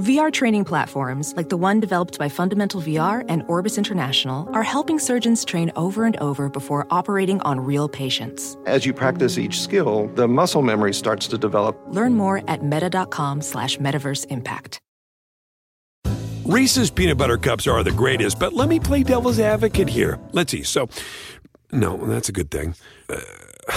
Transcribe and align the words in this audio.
VR 0.00 0.32
training 0.32 0.64
platforms, 0.64 1.34
like 1.36 1.50
the 1.50 1.58
one 1.58 1.78
developed 1.78 2.18
by 2.18 2.30
Fundamental 2.30 2.80
VR 2.80 3.22
and 3.28 3.42
Orbis 3.48 3.76
International, 3.76 4.48
are 4.54 4.62
helping 4.62 4.98
surgeons 4.98 5.44
train 5.44 5.70
over 5.76 6.06
and 6.06 6.16
over 6.16 6.48
before 6.48 6.86
operating 6.90 7.40
on 7.42 7.60
real 7.60 7.86
patients. 7.86 8.56
As 8.64 8.86
you 8.86 8.94
practice 8.94 9.36
each 9.36 9.60
skill, 9.60 10.10
the 10.14 10.26
muscle 10.26 10.62
memory 10.62 10.94
starts 10.94 11.28
to 11.28 11.36
develop. 11.36 11.78
Learn 11.88 12.14
more 12.14 12.42
at 12.48 12.64
meta.com 12.64 13.42
slash 13.42 13.76
metaverse 13.76 14.26
impact. 14.30 14.80
Reese's 16.44 16.90
peanut 16.90 17.18
butter 17.18 17.36
cups 17.36 17.66
are 17.66 17.82
the 17.82 17.92
greatest, 17.92 18.38
but 18.38 18.54
let 18.54 18.68
me 18.68 18.80
play 18.80 19.02
devil's 19.02 19.38
advocate 19.38 19.88
here. 19.88 20.18
Let's 20.32 20.50
see. 20.50 20.62
So, 20.62 20.88
no, 21.72 21.96
that's 22.06 22.28
a 22.28 22.32
good 22.32 22.50
thing. 22.50 22.74
Uh, 23.08 23.20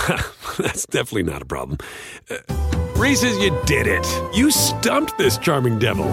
that's 0.58 0.86
definitely 0.86 1.24
not 1.24 1.42
a 1.42 1.46
problem. 1.46 1.78
Uh, 2.30 2.82
Reese's, 3.04 3.38
you 3.38 3.50
did 3.66 3.86
it. 3.86 4.08
You 4.34 4.50
stumped 4.50 5.18
this 5.18 5.38
charming 5.38 5.78
devil. 5.78 6.08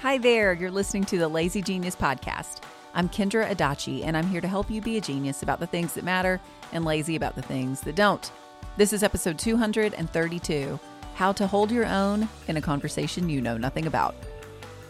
Hi 0.00 0.16
there. 0.16 0.54
You're 0.54 0.70
listening 0.70 1.04
to 1.04 1.18
the 1.18 1.28
Lazy 1.28 1.60
Genius 1.60 1.94
Podcast. 1.94 2.62
I'm 2.94 3.10
Kendra 3.10 3.46
Adachi, 3.46 4.06
and 4.06 4.16
I'm 4.16 4.26
here 4.28 4.40
to 4.40 4.48
help 4.48 4.70
you 4.70 4.80
be 4.80 4.96
a 4.96 5.02
genius 5.02 5.42
about 5.42 5.60
the 5.60 5.66
things 5.66 5.92
that 5.92 6.04
matter 6.04 6.40
and 6.72 6.86
lazy 6.86 7.14
about 7.14 7.34
the 7.34 7.42
things 7.42 7.82
that 7.82 7.94
don't. 7.94 8.32
This 8.78 8.94
is 8.94 9.02
episode 9.02 9.38
232 9.38 10.80
How 11.16 11.32
to 11.32 11.46
Hold 11.46 11.70
Your 11.70 11.84
Own 11.84 12.26
in 12.46 12.56
a 12.56 12.62
Conversation 12.62 13.28
You 13.28 13.42
Know 13.42 13.58
Nothing 13.58 13.86
About. 13.86 14.14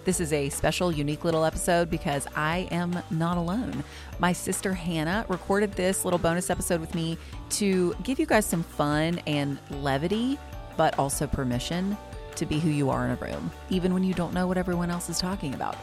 This 0.09 0.21
is 0.21 0.33
a 0.33 0.49
special, 0.49 0.91
unique 0.91 1.23
little 1.23 1.45
episode 1.45 1.91
because 1.91 2.27
I 2.35 2.67
am 2.71 2.99
not 3.11 3.37
alone. 3.37 3.85
My 4.19 4.33
sister 4.33 4.73
Hannah 4.73 5.27
recorded 5.29 5.73
this 5.73 6.03
little 6.03 6.19
bonus 6.19 6.49
episode 6.49 6.81
with 6.81 6.95
me 6.95 7.19
to 7.51 7.95
give 8.05 8.19
you 8.19 8.25
guys 8.25 8.47
some 8.47 8.63
fun 8.63 9.21
and 9.27 9.59
levity, 9.69 10.39
but 10.79 10.99
also 10.99 11.27
permission 11.27 11.95
to 12.37 12.47
be 12.47 12.59
who 12.59 12.71
you 12.71 12.89
are 12.89 13.05
in 13.05 13.11
a 13.11 13.17
room, 13.17 13.51
even 13.69 13.93
when 13.93 14.03
you 14.03 14.15
don't 14.15 14.33
know 14.33 14.47
what 14.47 14.57
everyone 14.57 14.91
else 14.91 15.11
is 15.11 15.19
talking 15.19 15.53
about. 15.53 15.77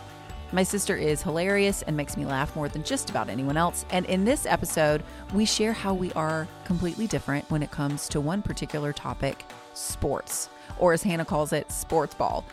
My 0.51 0.63
sister 0.63 0.95
is 0.95 1.21
hilarious 1.21 1.83
and 1.83 1.95
makes 1.95 2.17
me 2.17 2.25
laugh 2.25 2.55
more 2.55 2.67
than 2.67 2.83
just 2.83 3.11
about 3.11 3.29
anyone 3.29 3.57
else. 3.57 3.85
And 3.91 4.07
in 4.07 4.25
this 4.25 4.47
episode, 4.47 5.03
we 5.35 5.45
share 5.45 5.73
how 5.73 5.93
we 5.93 6.11
are 6.13 6.47
completely 6.63 7.05
different 7.05 7.47
when 7.51 7.61
it 7.61 7.69
comes 7.69 8.09
to 8.09 8.19
one 8.19 8.41
particular 8.41 8.91
topic 8.91 9.45
sports, 9.75 10.49
or 10.79 10.93
as 10.93 11.03
Hannah 11.03 11.25
calls 11.25 11.53
it, 11.53 11.71
sports 11.71 12.15
ball. 12.15 12.43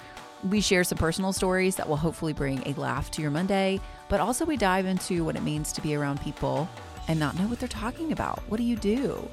We 0.48 0.60
share 0.60 0.82
some 0.82 0.98
personal 0.98 1.32
stories 1.32 1.76
that 1.76 1.88
will 1.88 1.96
hopefully 1.96 2.32
bring 2.32 2.66
a 2.66 2.72
laugh 2.78 3.10
to 3.12 3.22
your 3.22 3.30
Monday, 3.30 3.80
but 4.08 4.18
also 4.18 4.44
we 4.44 4.56
dive 4.56 4.86
into 4.86 5.24
what 5.24 5.36
it 5.36 5.42
means 5.42 5.72
to 5.72 5.80
be 5.80 5.94
around 5.94 6.20
people 6.20 6.68
and 7.06 7.18
not 7.18 7.38
know 7.38 7.46
what 7.46 7.60
they're 7.60 7.68
talking 7.68 8.10
about. 8.10 8.40
What 8.48 8.56
do 8.56 8.64
you 8.64 8.76
do? 8.76 9.28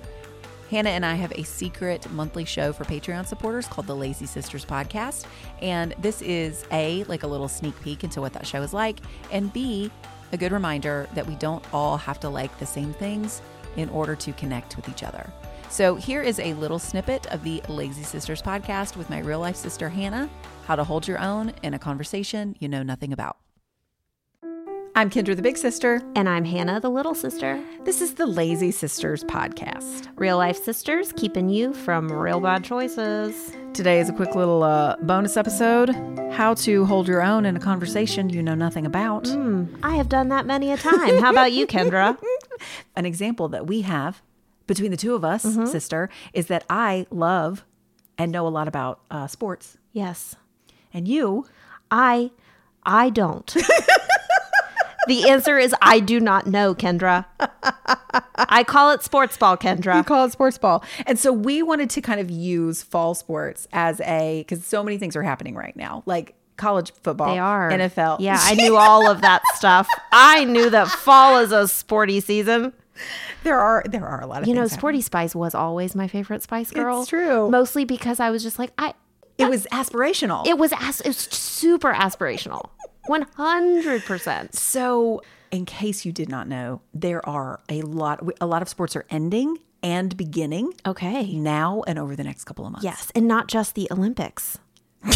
Hannah 0.69 0.91
and 0.91 1.03
I 1.03 1.15
have 1.15 1.31
a 1.31 1.43
secret 1.43 2.09
monthly 2.11 2.45
show 2.45 2.71
for 2.71 2.83
Patreon 2.83 3.25
supporters 3.25 3.65
called 3.65 3.87
the 3.87 3.95
Lazy 3.95 4.27
Sisters 4.27 4.63
Podcast. 4.63 5.25
And 5.63 5.95
this 5.97 6.21
is 6.21 6.63
A, 6.71 7.03
like 7.05 7.23
a 7.23 7.27
little 7.27 7.47
sneak 7.47 7.79
peek 7.81 8.03
into 8.03 8.21
what 8.21 8.33
that 8.33 8.45
show 8.45 8.61
is 8.61 8.71
like, 8.71 8.99
and 9.31 9.51
B, 9.51 9.89
a 10.31 10.37
good 10.37 10.51
reminder 10.51 11.09
that 11.15 11.25
we 11.25 11.35
don't 11.35 11.63
all 11.73 11.97
have 11.97 12.19
to 12.19 12.29
like 12.29 12.55
the 12.59 12.67
same 12.67 12.93
things 12.93 13.41
in 13.77 13.89
order 13.89 14.15
to 14.15 14.31
connect 14.33 14.75
with 14.75 14.87
each 14.87 15.01
other. 15.01 15.27
So 15.71 15.95
here 15.95 16.21
is 16.21 16.39
a 16.39 16.53
little 16.53 16.79
snippet 16.79 17.25
of 17.27 17.43
the 17.43 17.63
Lazy 17.67 18.03
Sisters 18.03 18.41
podcast 18.41 18.95
with 18.95 19.09
my 19.09 19.19
real 19.19 19.39
life 19.39 19.55
sister 19.55 19.89
Hannah, 19.89 20.29
how 20.69 20.75
to 20.75 20.83
hold 20.83 21.07
your 21.07 21.17
own 21.17 21.51
in 21.63 21.73
a 21.73 21.79
conversation 21.79 22.55
you 22.59 22.69
know 22.69 22.83
nothing 22.83 23.11
about. 23.11 23.37
I'm 24.93 25.09
Kendra 25.09 25.35
the 25.35 25.41
Big 25.41 25.57
Sister. 25.57 25.99
And 26.15 26.29
I'm 26.29 26.45
Hannah 26.45 26.79
the 26.79 26.91
Little 26.91 27.15
Sister. 27.15 27.59
This 27.85 28.01
is 28.01 28.13
the 28.13 28.27
Lazy 28.27 28.69
Sisters 28.69 29.23
podcast. 29.23 30.09
Real 30.15 30.37
life 30.37 30.63
sisters 30.63 31.11
keeping 31.13 31.49
you 31.49 31.73
from 31.73 32.07
real 32.11 32.39
bad 32.39 32.63
choices. 32.63 33.51
Today 33.73 33.99
is 33.99 34.09
a 34.09 34.13
quick 34.13 34.35
little 34.35 34.61
uh, 34.61 34.95
bonus 34.97 35.37
episode 35.37 35.89
how 36.33 36.53
to 36.53 36.85
hold 36.85 37.07
your 37.07 37.23
own 37.23 37.47
in 37.47 37.55
a 37.55 37.59
conversation 37.59 38.29
you 38.29 38.43
know 38.43 38.53
nothing 38.53 38.85
about. 38.85 39.23
Mm, 39.23 39.75
I 39.81 39.95
have 39.95 40.07
done 40.07 40.29
that 40.29 40.45
many 40.45 40.71
a 40.71 40.77
time. 40.77 41.17
How 41.17 41.31
about 41.31 41.51
you, 41.51 41.65
Kendra? 41.65 42.15
An 42.95 43.07
example 43.07 43.47
that 43.47 43.65
we 43.65 43.81
have 43.81 44.21
between 44.67 44.91
the 44.91 44.97
two 44.97 45.15
of 45.15 45.25
us, 45.25 45.45
mm-hmm. 45.45 45.65
sister, 45.65 46.11
is 46.31 46.45
that 46.45 46.63
I 46.69 47.07
love 47.09 47.65
and 48.19 48.31
know 48.31 48.45
a 48.45 48.49
lot 48.49 48.67
about 48.67 48.99
uh, 49.09 49.25
sports. 49.25 49.79
Yes. 49.93 50.35
And 50.93 51.07
you? 51.07 51.45
I 51.91 52.31
I 52.83 53.09
don't. 53.09 53.45
the 55.07 55.29
answer 55.29 55.57
is 55.57 55.75
I 55.81 55.99
do 55.99 56.19
not 56.19 56.47
know, 56.47 56.73
Kendra. 56.73 57.25
I 58.35 58.63
call 58.63 58.91
it 58.91 59.03
sports 59.03 59.37
ball, 59.37 59.57
Kendra. 59.57 59.97
You 59.97 60.03
call 60.03 60.25
it 60.25 60.31
sports 60.31 60.57
ball. 60.57 60.83
And 61.05 61.19
so 61.19 61.31
we 61.33 61.61
wanted 61.61 61.89
to 61.91 62.01
kind 62.01 62.19
of 62.19 62.31
use 62.31 62.83
fall 62.83 63.15
sports 63.15 63.67
as 63.73 64.01
a 64.01 64.45
because 64.47 64.65
so 64.65 64.83
many 64.83 64.97
things 64.97 65.15
are 65.15 65.23
happening 65.23 65.55
right 65.55 65.75
now. 65.75 66.03
Like 66.05 66.35
college 66.57 66.91
football. 67.03 67.33
They 67.33 67.39
are. 67.39 67.71
NFL. 67.71 68.17
Yeah, 68.19 68.37
I 68.39 68.53
knew 68.53 68.75
all 68.77 69.09
of 69.09 69.21
that 69.21 69.41
stuff. 69.55 69.87
I 70.11 70.45
knew 70.45 70.69
that 70.69 70.87
fall 70.87 71.39
is 71.39 71.51
a 71.51 71.67
sporty 71.67 72.19
season. 72.19 72.73
There 73.43 73.57
are 73.57 73.83
there 73.89 74.05
are 74.05 74.21
a 74.21 74.27
lot 74.27 74.41
of 74.41 74.47
you 74.47 74.53
know. 74.53 74.67
Sporty 74.67 74.97
happening. 74.97 75.03
Spice 75.03 75.35
was 75.35 75.55
always 75.55 75.95
my 75.95 76.07
favorite 76.07 76.43
Spice 76.43 76.71
Girl. 76.71 77.01
It's 77.01 77.09
true. 77.09 77.49
Mostly 77.49 77.85
because 77.85 78.19
I 78.19 78.29
was 78.29 78.43
just 78.43 78.59
like 78.59 78.71
I. 78.77 78.93
It 79.39 79.49
was 79.49 79.65
aspirational. 79.71 80.45
It 80.45 80.57
was 80.57 80.73
as 80.79 81.01
it 81.01 81.07
was 81.07 81.17
super 81.17 81.93
aspirational. 81.93 82.69
100%. 83.07 84.53
So, 84.53 85.21
in 85.51 85.65
case 85.65 86.05
you 86.05 86.11
did 86.11 86.29
not 86.29 86.47
know, 86.47 86.81
there 86.93 87.27
are 87.27 87.59
a 87.69 87.81
lot 87.81 88.21
a 88.39 88.45
lot 88.45 88.61
of 88.61 88.69
sports 88.69 88.95
are 88.95 89.05
ending 89.09 89.57
and 89.81 90.15
beginning. 90.15 90.73
Okay. 90.85 91.33
Now 91.33 91.83
and 91.87 91.97
over 91.97 92.15
the 92.15 92.23
next 92.23 92.43
couple 92.43 92.65
of 92.65 92.71
months. 92.71 92.83
Yes, 92.83 93.11
and 93.15 93.27
not 93.27 93.47
just 93.47 93.75
the 93.75 93.87
Olympics. 93.91 94.59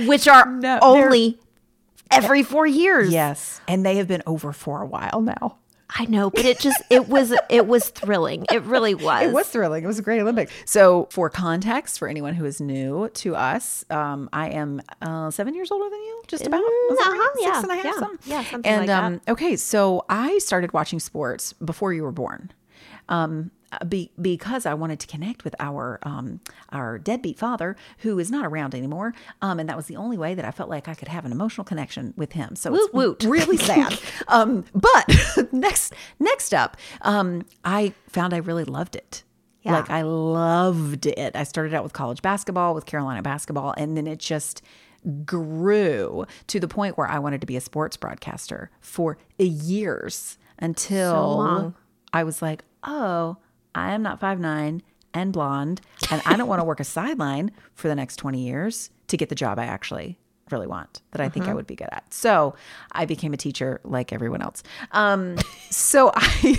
which 0.00 0.26
are 0.26 0.46
no, 0.46 0.78
only 0.82 1.38
every 2.10 2.42
4 2.42 2.66
years. 2.66 3.10
Yes. 3.10 3.60
And 3.68 3.84
they 3.84 3.96
have 3.96 4.08
been 4.08 4.22
over 4.26 4.52
for 4.52 4.82
a 4.82 4.86
while 4.86 5.20
now. 5.20 5.58
I 5.90 6.04
know, 6.06 6.30
but 6.30 6.44
it 6.44 6.58
just 6.58 6.82
it 6.90 7.08
was 7.08 7.32
it 7.48 7.66
was 7.66 7.88
thrilling. 7.90 8.44
It 8.52 8.62
really 8.64 8.94
was. 9.08 9.22
It 9.22 9.32
was 9.32 9.48
thrilling. 9.48 9.84
It 9.84 9.86
was 9.86 9.98
a 9.98 10.02
great 10.02 10.20
Olympic. 10.20 10.50
So, 10.64 11.08
for 11.10 11.30
context, 11.30 11.98
for 11.98 12.08
anyone 12.08 12.34
who 12.34 12.44
is 12.44 12.60
new 12.60 13.08
to 13.08 13.36
us, 13.36 13.84
um, 13.90 14.28
I 14.32 14.50
am 14.50 14.82
uh, 15.00 15.30
seven 15.30 15.54
years 15.54 15.70
older 15.70 15.88
than 15.88 16.00
you, 16.00 16.22
just 16.26 16.46
about. 16.46 16.60
Mm, 16.60 16.64
uh-huh, 16.64 17.10
right? 17.10 17.30
yeah, 17.38 17.52
Six 17.52 17.62
and 17.62 17.72
a 17.72 17.74
half, 17.76 17.84
yeah, 17.84 17.98
something. 17.98 18.30
Yeah, 18.30 18.44
something 18.44 18.72
and, 18.72 18.86
like 18.86 18.96
um, 18.96 19.20
that. 19.24 19.32
Okay, 19.32 19.56
so 19.56 20.04
I 20.08 20.38
started 20.38 20.72
watching 20.72 20.98
sports 20.98 21.52
before 21.54 21.92
you 21.92 22.02
were 22.02 22.12
born. 22.12 22.50
Um, 23.08 23.52
be, 23.88 24.10
because 24.20 24.66
I 24.66 24.74
wanted 24.74 25.00
to 25.00 25.06
connect 25.06 25.44
with 25.44 25.54
our 25.58 25.98
um, 26.02 26.40
our 26.70 26.98
deadbeat 26.98 27.38
father, 27.38 27.76
who 27.98 28.18
is 28.18 28.30
not 28.30 28.46
around 28.46 28.74
anymore, 28.74 29.14
um, 29.42 29.58
and 29.58 29.68
that 29.68 29.76
was 29.76 29.86
the 29.86 29.96
only 29.96 30.18
way 30.18 30.34
that 30.34 30.44
I 30.44 30.50
felt 30.50 30.70
like 30.70 30.88
I 30.88 30.94
could 30.94 31.08
have 31.08 31.24
an 31.24 31.32
emotional 31.32 31.64
connection 31.64 32.14
with 32.16 32.32
him. 32.32 32.56
So 32.56 32.70
woot, 32.70 32.80
it's 32.84 32.94
woot. 32.94 33.24
really 33.26 33.56
sad. 33.56 33.98
um, 34.28 34.64
but 34.74 35.04
next 35.52 35.92
next 36.18 36.54
up, 36.54 36.76
um, 37.02 37.44
I 37.64 37.92
found 38.08 38.34
I 38.34 38.38
really 38.38 38.64
loved 38.64 38.96
it. 38.96 39.22
Yeah. 39.62 39.72
Like 39.72 39.90
I 39.90 40.02
loved 40.02 41.06
it. 41.06 41.34
I 41.34 41.42
started 41.42 41.74
out 41.74 41.82
with 41.82 41.92
college 41.92 42.22
basketball, 42.22 42.74
with 42.74 42.86
Carolina 42.86 43.22
basketball, 43.22 43.74
and 43.76 43.96
then 43.96 44.06
it 44.06 44.20
just 44.20 44.62
grew 45.24 46.26
to 46.46 46.60
the 46.60 46.68
point 46.68 46.96
where 46.96 47.06
I 47.06 47.18
wanted 47.18 47.40
to 47.40 47.46
be 47.46 47.56
a 47.56 47.60
sports 47.60 47.96
broadcaster 47.96 48.70
for 48.80 49.18
years 49.38 50.38
until 50.58 51.12
So 51.12 51.74
I 52.12 52.24
was 52.24 52.42
like, 52.42 52.64
oh, 52.84 53.36
I 53.76 53.92
am 53.92 54.02
not 54.02 54.18
five 54.18 54.40
nine 54.40 54.82
and 55.12 55.32
blonde, 55.32 55.82
and 56.10 56.22
I 56.24 56.36
don't 56.36 56.48
want 56.48 56.60
to 56.60 56.64
work 56.64 56.80
a 56.80 56.84
sideline 56.84 57.52
for 57.74 57.88
the 57.88 57.94
next 57.94 58.16
20 58.16 58.40
years 58.40 58.90
to 59.08 59.16
get 59.16 59.28
the 59.28 59.34
job 59.34 59.58
I 59.58 59.66
actually 59.66 60.18
really 60.50 60.66
want 60.66 61.02
that 61.10 61.20
I 61.20 61.28
think 61.28 61.46
I 61.46 61.54
would 61.54 61.66
be 61.66 61.74
good 61.74 61.88
at. 61.90 62.12
So 62.12 62.54
I 62.92 63.04
became 63.04 63.32
a 63.34 63.36
teacher 63.36 63.80
like 63.82 64.12
everyone 64.12 64.42
else. 64.42 64.62
Um, 64.92 65.36
so 65.70 66.12
I, 66.14 66.56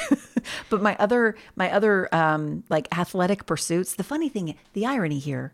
but 0.70 0.82
my 0.82 0.96
other, 1.00 1.36
my 1.56 1.72
other, 1.72 2.14
um, 2.14 2.64
like 2.70 2.88
athletic 2.98 3.46
pursuits, 3.46 3.96
the 3.96 4.04
funny 4.04 4.28
thing, 4.28 4.56
the 4.74 4.86
irony 4.86 5.20
here, 5.20 5.54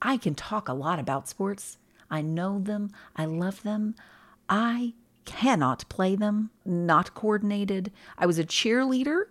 I 0.00 0.16
can 0.16 0.34
talk 0.34 0.68
a 0.68 0.74
lot 0.74 0.98
about 0.98 1.28
sports. 1.28 1.76
I 2.08 2.22
know 2.22 2.60
them. 2.60 2.92
I 3.16 3.24
love 3.24 3.62
them. 3.64 3.96
I 4.48 4.94
cannot 5.24 5.88
play 5.88 6.14
them, 6.14 6.50
not 6.64 7.14
coordinated. 7.14 7.90
I 8.16 8.26
was 8.26 8.38
a 8.38 8.44
cheerleader 8.44 9.24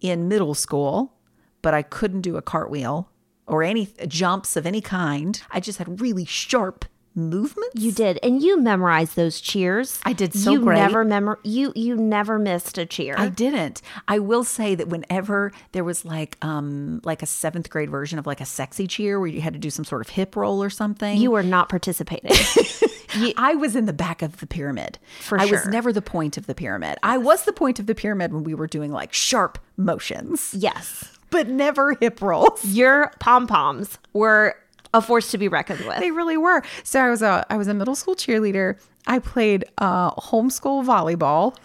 in 0.00 0.28
middle 0.28 0.54
school, 0.54 1.14
but 1.62 1.74
I 1.74 1.82
couldn't 1.82 2.22
do 2.22 2.36
a 2.36 2.42
cartwheel 2.42 3.10
or 3.46 3.62
any 3.62 3.88
jumps 4.06 4.56
of 4.56 4.66
any 4.66 4.80
kind. 4.80 5.40
I 5.50 5.60
just 5.60 5.78
had 5.78 6.00
really 6.00 6.24
sharp 6.24 6.84
movements. 7.14 7.74
You 7.74 7.92
did, 7.92 8.18
and 8.22 8.42
you 8.42 8.60
memorized 8.60 9.16
those 9.16 9.40
cheers. 9.40 10.00
I 10.04 10.12
did 10.12 10.34
so 10.34 10.52
you 10.52 10.60
great. 10.60 10.76
never 10.76 11.04
memor 11.04 11.38
you 11.42 11.72
you 11.74 11.96
never 11.96 12.38
missed 12.38 12.78
a 12.78 12.86
cheer. 12.86 13.14
I 13.18 13.28
didn't. 13.28 13.82
I 14.08 14.18
will 14.18 14.44
say 14.44 14.74
that 14.74 14.88
whenever 14.88 15.52
there 15.72 15.84
was 15.84 16.04
like 16.04 16.36
um 16.42 17.00
like 17.04 17.22
a 17.22 17.26
seventh 17.26 17.70
grade 17.70 17.90
version 17.90 18.18
of 18.18 18.26
like 18.26 18.40
a 18.40 18.46
sexy 18.46 18.86
cheer 18.86 19.18
where 19.18 19.28
you 19.28 19.40
had 19.40 19.52
to 19.52 19.58
do 19.58 19.70
some 19.70 19.84
sort 19.84 20.00
of 20.02 20.08
hip 20.10 20.36
roll 20.36 20.62
or 20.62 20.70
something, 20.70 21.18
you 21.18 21.30
were 21.30 21.42
not 21.42 21.68
participating. 21.68 22.32
I 23.36 23.56
was 23.56 23.74
in 23.74 23.86
the 23.86 23.92
back 23.92 24.22
of 24.22 24.38
the 24.38 24.46
pyramid. 24.46 24.98
For 25.20 25.40
I 25.40 25.46
was 25.46 25.66
never 25.66 25.92
the 25.92 26.02
point 26.02 26.36
of 26.36 26.46
the 26.46 26.54
pyramid. 26.54 26.96
I 27.02 27.18
was 27.18 27.44
the 27.44 27.52
point 27.52 27.80
of 27.80 27.86
the 27.86 27.94
pyramid 27.94 28.32
when 28.32 28.44
we 28.44 28.54
were 28.54 28.68
doing 28.68 28.92
like 28.92 29.12
sharp 29.12 29.58
motions. 29.76 30.54
yes. 30.56 31.10
but 31.30 31.48
never 31.48 31.94
hip 32.00 32.22
rolls. 32.22 32.64
Your 32.64 33.12
pom 33.18 33.46
poms 33.48 33.98
were 34.12 34.54
a 34.92 35.00
force 35.00 35.30
to 35.30 35.38
be 35.38 35.48
reckoned 35.48 35.84
with. 35.86 35.98
They 35.98 36.10
really 36.10 36.36
were. 36.36 36.62
So 36.82 37.00
I 37.00 37.10
was 37.10 37.22
a 37.22 37.46
I 37.50 37.56
was 37.56 37.68
a 37.68 37.74
middle 37.74 37.94
school 37.94 38.14
cheerleader. 38.14 38.78
I 39.06 39.18
played 39.18 39.64
uh, 39.78 40.10
homeschool 40.12 40.84
volleyball. 40.84 41.56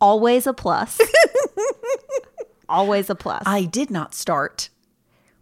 Always 0.00 0.46
a 0.46 0.52
plus. 0.52 1.00
Always 2.68 3.10
a 3.10 3.14
plus. 3.14 3.42
I 3.46 3.64
did 3.64 3.90
not 3.90 4.14
start. 4.14 4.68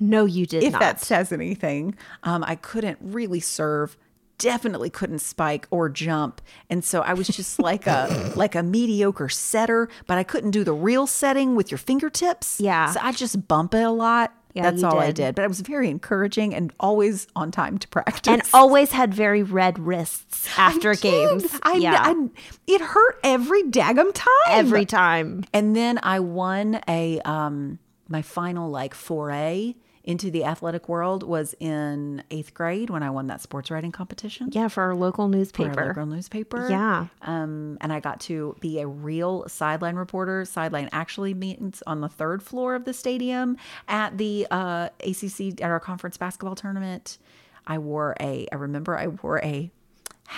no, 0.01 0.25
you 0.25 0.47
did 0.47 0.63
if 0.65 0.73
not. 0.73 0.81
that 0.81 1.01
says 1.01 1.33
anything. 1.33 1.95
Um, 2.25 2.43
I 2.47 2.57
couldn't 2.57 2.99
really 3.01 3.41
serve. 3.41 3.97
Definitely 4.39 4.89
couldn't 4.91 5.19
spike 5.19 5.67
or 5.71 5.89
jump, 5.91 6.41
and 6.71 6.83
so 6.83 7.03
I 7.03 7.13
was 7.13 7.29
just 7.29 7.59
like 7.71 7.87
a 7.87 8.33
like 8.37 8.55
a 8.55 8.63
mediocre 8.63 9.29
setter. 9.29 9.89
But 10.07 10.17
I 10.19 10.25
couldn't 10.25 10.51
do 10.53 10.65
the 10.65 10.73
real 10.73 11.07
setting 11.07 11.57
with 11.57 11.71
your 11.71 11.79
fingertips. 11.79 12.59
Yeah. 12.61 12.87
so 12.91 13.01
I 13.03 13.13
just 13.13 13.47
bump 13.47 13.75
it 13.75 13.83
a 13.83 13.91
lot. 13.91 14.33
Yeah, 14.55 14.70
That's 14.70 14.82
all 14.82 14.99
I 14.99 15.06
did. 15.06 15.14
did. 15.17 15.35
But 15.37 15.44
I 15.44 15.47
was 15.47 15.61
very 15.61 15.88
encouraging 15.88 16.55
and 16.55 16.73
always 16.81 17.26
on 17.37 17.50
time 17.50 17.79
to 17.79 17.88
practice. 17.97 18.26
and 18.32 18.43
always 18.52 18.93
had 18.93 19.14
very 19.14 19.43
red 19.43 19.79
wrists 19.79 20.49
after 20.58 20.91
I 20.91 20.94
did. 20.94 21.02
games. 21.02 21.58
I, 21.62 21.75
yeah. 21.75 21.99
I- 22.02 22.29
it 22.67 22.81
hurt 22.81 23.20
every 23.23 23.62
daggum 23.64 24.12
time. 24.14 24.29
Every 24.49 24.85
time. 24.87 25.44
And 25.52 25.75
then 25.76 25.99
I 26.02 26.20
won 26.20 26.81
a 26.88 27.20
um 27.20 27.79
my 28.08 28.23
final 28.23 28.70
like 28.70 28.93
foray 28.94 29.75
into 30.02 30.31
the 30.31 30.44
athletic 30.44 30.88
world 30.88 31.23
was 31.23 31.55
in 31.61 32.23
eighth 32.31 32.55
grade 32.55 32.91
when 32.91 33.02
I 33.02 33.11
won 33.11 33.26
that 33.26 33.41
sports 33.41 33.70
writing 33.70 33.93
competition. 33.93 34.49
Yeah, 34.52 34.69
for 34.69 34.82
our 34.82 34.94
local 34.94 35.26
for 35.26 35.32
our 35.32 35.38
newspaper. 35.38 35.87
local 35.88 36.06
newspaper. 36.06 36.69
Yeah. 36.70 37.06
Um, 37.23 37.79
and 37.81 37.93
I 37.93 38.00
got 38.00 38.20
to 38.20 38.56
be 38.61 38.81
a 38.81 38.87
real 38.87 39.49
sideline 39.49 39.97
reporter. 39.97 40.44
Sideline 40.44 40.88
actually 40.93 41.35
means 41.35 41.82
on 41.87 42.00
the 42.00 42.08
third 42.08 42.43
floor 42.43 42.75
of 42.75 42.85
the 42.85 42.94
stadium 42.94 43.56
at 43.88 44.17
the 44.17 44.47
uh, 44.50 44.88
ACC 45.00 45.61
at 45.61 45.70
our 45.70 45.81
conference 45.81 46.17
basketball 46.17 46.55
tournament. 46.55 47.19
I 47.67 47.79
wore 47.79 48.17
a. 48.20 48.46
I 48.50 48.56
remember 48.56 48.99
I 48.99 49.08
wore 49.08 49.38
a 49.44 49.70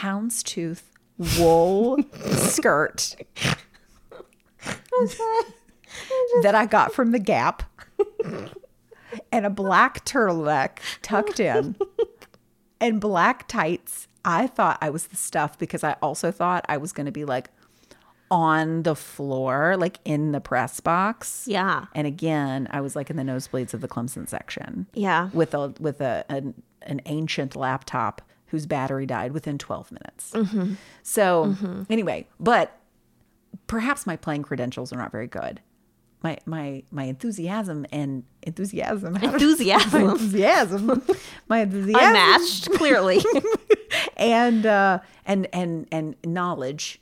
houndstooth 0.01 0.83
wool 1.39 1.99
skirt 2.25 3.17
that 6.43 6.55
I 6.55 6.67
got 6.67 6.93
from 6.93 7.13
the 7.13 7.19
Gap, 7.19 7.63
and 9.31 9.47
a 9.47 9.51
black 9.51 10.05
turtleneck 10.05 10.79
tucked 11.03 11.41
in 11.41 11.77
and 12.81 13.01
black 13.01 13.49
tights. 13.49 14.09
I 14.25 14.47
thought 14.47 14.79
I 14.81 14.91
was 14.91 15.09
the 15.09 15.17
stuff 15.17 15.59
because 15.59 15.83
I 15.83 15.97
also 16.03 16.31
thought 16.31 16.65
I 16.69 16.77
was 16.77 16.93
going 16.93 17.07
to 17.07 17.13
be 17.13 17.25
like 17.25 17.51
on 18.31 18.83
the 18.85 18.95
floor, 18.95 19.77
like 19.77 19.99
in 20.05 20.33
the 20.33 20.41
press 20.41 20.81
box. 20.81 21.45
Yeah. 21.47 21.87
And 21.95 22.07
again, 22.07 22.67
I 22.71 22.81
was 22.81 22.97
like 22.97 23.11
in 23.11 23.17
the 23.17 23.23
nosebleeds 23.23 23.75
of 23.75 23.81
the 23.81 23.89
Clemson 23.89 24.29
section. 24.29 24.87
Yeah. 24.95 25.29
With 25.33 25.55
a 25.55 25.75
with 25.81 26.01
a 26.01 26.25
an, 26.29 26.55
an 26.83 27.01
ancient 27.07 27.57
laptop 27.57 28.23
whose 28.47 28.67
battery 28.67 29.07
died 29.07 29.33
within 29.33 29.59
12 29.59 29.93
minutes. 29.93 30.31
Mm-hmm. 30.33 30.75
So, 31.03 31.47
mm-hmm. 31.47 31.83
anyway, 31.91 32.27
but 32.39 32.79
perhaps 33.67 34.07
my 34.07 34.17
playing 34.17 34.43
credentials 34.43 34.93
are 34.93 34.99
not 34.99 35.11
very 35.11 35.27
good. 35.27 35.61
My 36.23 36.39
my 36.47 36.83
my 36.91 37.05
enthusiasm 37.05 37.87
and 37.91 38.25
enthusiasm 38.43 39.17
Enthusiasm. 39.23 40.11
enthusiasm 40.11 41.03
my 41.49 41.61
enthusiasm 41.61 42.05
Unmatched, 42.07 42.71
clearly. 42.73 43.21
and 44.17 44.65
uh 44.67 44.99
and 45.27 45.49
and 45.53 45.87
and 45.91 46.17
knowledge 46.25 47.01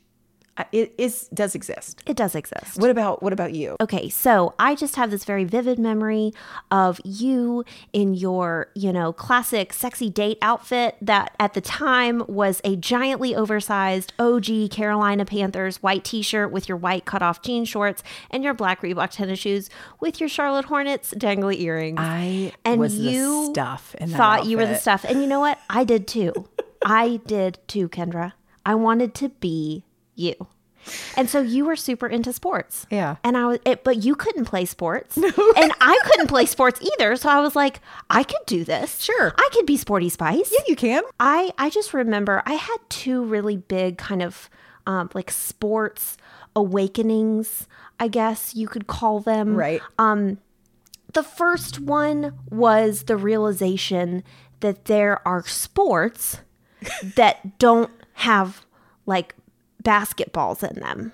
it 0.72 0.94
is 0.98 1.28
does 1.28 1.54
exist 1.54 2.02
it 2.06 2.16
does 2.16 2.34
exist. 2.34 2.80
what 2.80 2.90
about 2.90 3.22
what 3.22 3.32
about 3.32 3.52
you 3.52 3.76
Okay, 3.80 4.10
so 4.10 4.54
I 4.58 4.74
just 4.74 4.96
have 4.96 5.10
this 5.10 5.24
very 5.24 5.44
vivid 5.44 5.78
memory 5.78 6.32
of 6.70 7.00
you 7.02 7.64
in 7.94 8.12
your, 8.12 8.68
you 8.74 8.92
know, 8.92 9.12
classic 9.12 9.72
sexy 9.72 10.10
date 10.10 10.36
outfit 10.42 10.96
that 11.00 11.34
at 11.40 11.54
the 11.54 11.62
time 11.62 12.22
was 12.28 12.60
a 12.62 12.76
giantly 12.76 13.34
oversized 13.34 14.12
OG 14.18 14.70
Carolina 14.70 15.24
Panthers 15.24 15.82
white 15.82 16.04
t 16.04 16.20
shirt 16.20 16.52
with 16.52 16.68
your 16.68 16.76
white 16.76 17.06
cutoff 17.06 17.40
jean 17.42 17.64
shorts 17.64 18.02
and 18.30 18.44
your 18.44 18.52
black 18.52 18.82
Reebok 18.82 19.10
tennis 19.10 19.38
shoes 19.38 19.70
with 19.98 20.20
your 20.20 20.28
Charlotte 20.28 20.66
Hornets 20.66 21.14
dangly 21.14 21.58
earrings. 21.60 21.98
I 21.98 22.52
and 22.64 22.80
was 22.80 22.98
the 22.98 23.10
you 23.10 23.46
stuff 23.50 23.96
that 23.98 24.10
thought 24.10 24.44
you 24.44 24.58
were 24.58 24.66
the 24.66 24.76
stuff. 24.76 25.04
And 25.04 25.22
you 25.22 25.26
know 25.26 25.40
what? 25.40 25.58
I 25.70 25.84
did 25.84 26.06
too. 26.06 26.32
I 26.84 27.20
did 27.26 27.58
too, 27.66 27.88
Kendra. 27.88 28.32
I 28.64 28.74
wanted 28.74 29.14
to 29.16 29.30
be 29.30 29.84
you. 30.20 30.34
And 31.16 31.28
so 31.28 31.42
you 31.42 31.66
were 31.66 31.76
super 31.76 32.06
into 32.06 32.32
sports. 32.32 32.86
Yeah. 32.90 33.16
And 33.22 33.36
I 33.36 33.46
was, 33.46 33.58
it, 33.66 33.84
but 33.84 34.02
you 34.02 34.14
couldn't 34.14 34.46
play 34.46 34.64
sports. 34.64 35.16
and 35.16 35.34
I 35.80 35.98
couldn't 36.06 36.28
play 36.28 36.46
sports 36.46 36.80
either. 36.80 37.16
So 37.16 37.28
I 37.28 37.40
was 37.40 37.54
like, 37.54 37.80
I 38.08 38.22
could 38.22 38.44
do 38.46 38.64
this. 38.64 38.98
Sure. 39.00 39.34
I 39.36 39.48
could 39.52 39.66
be 39.66 39.76
Sporty 39.76 40.08
Spice. 40.08 40.50
yeah 40.50 40.64
you 40.68 40.76
can 40.76 41.02
I, 41.20 41.52
I 41.58 41.68
just 41.68 41.92
remember 41.92 42.42
I 42.46 42.54
had 42.54 42.78
two 42.88 43.22
really 43.24 43.58
big 43.58 43.98
kind 43.98 44.22
of 44.22 44.48
um, 44.86 45.10
like 45.14 45.30
sports 45.30 46.16
awakenings, 46.56 47.66
I 47.98 48.08
guess 48.08 48.54
you 48.54 48.66
could 48.68 48.86
call 48.86 49.20
them. 49.20 49.54
right 49.56 49.82
Um, 49.98 50.38
The 51.12 51.22
first 51.22 51.78
one 51.80 52.38
was 52.50 53.02
the 53.04 53.16
realization 53.16 54.22
that 54.60 54.86
there 54.86 55.26
are 55.28 55.46
sports 55.46 56.40
that 57.16 57.58
don't 57.58 57.90
have 58.14 58.64
like 59.06 59.34
basketballs 59.82 60.62
in 60.68 60.80
them. 60.80 61.12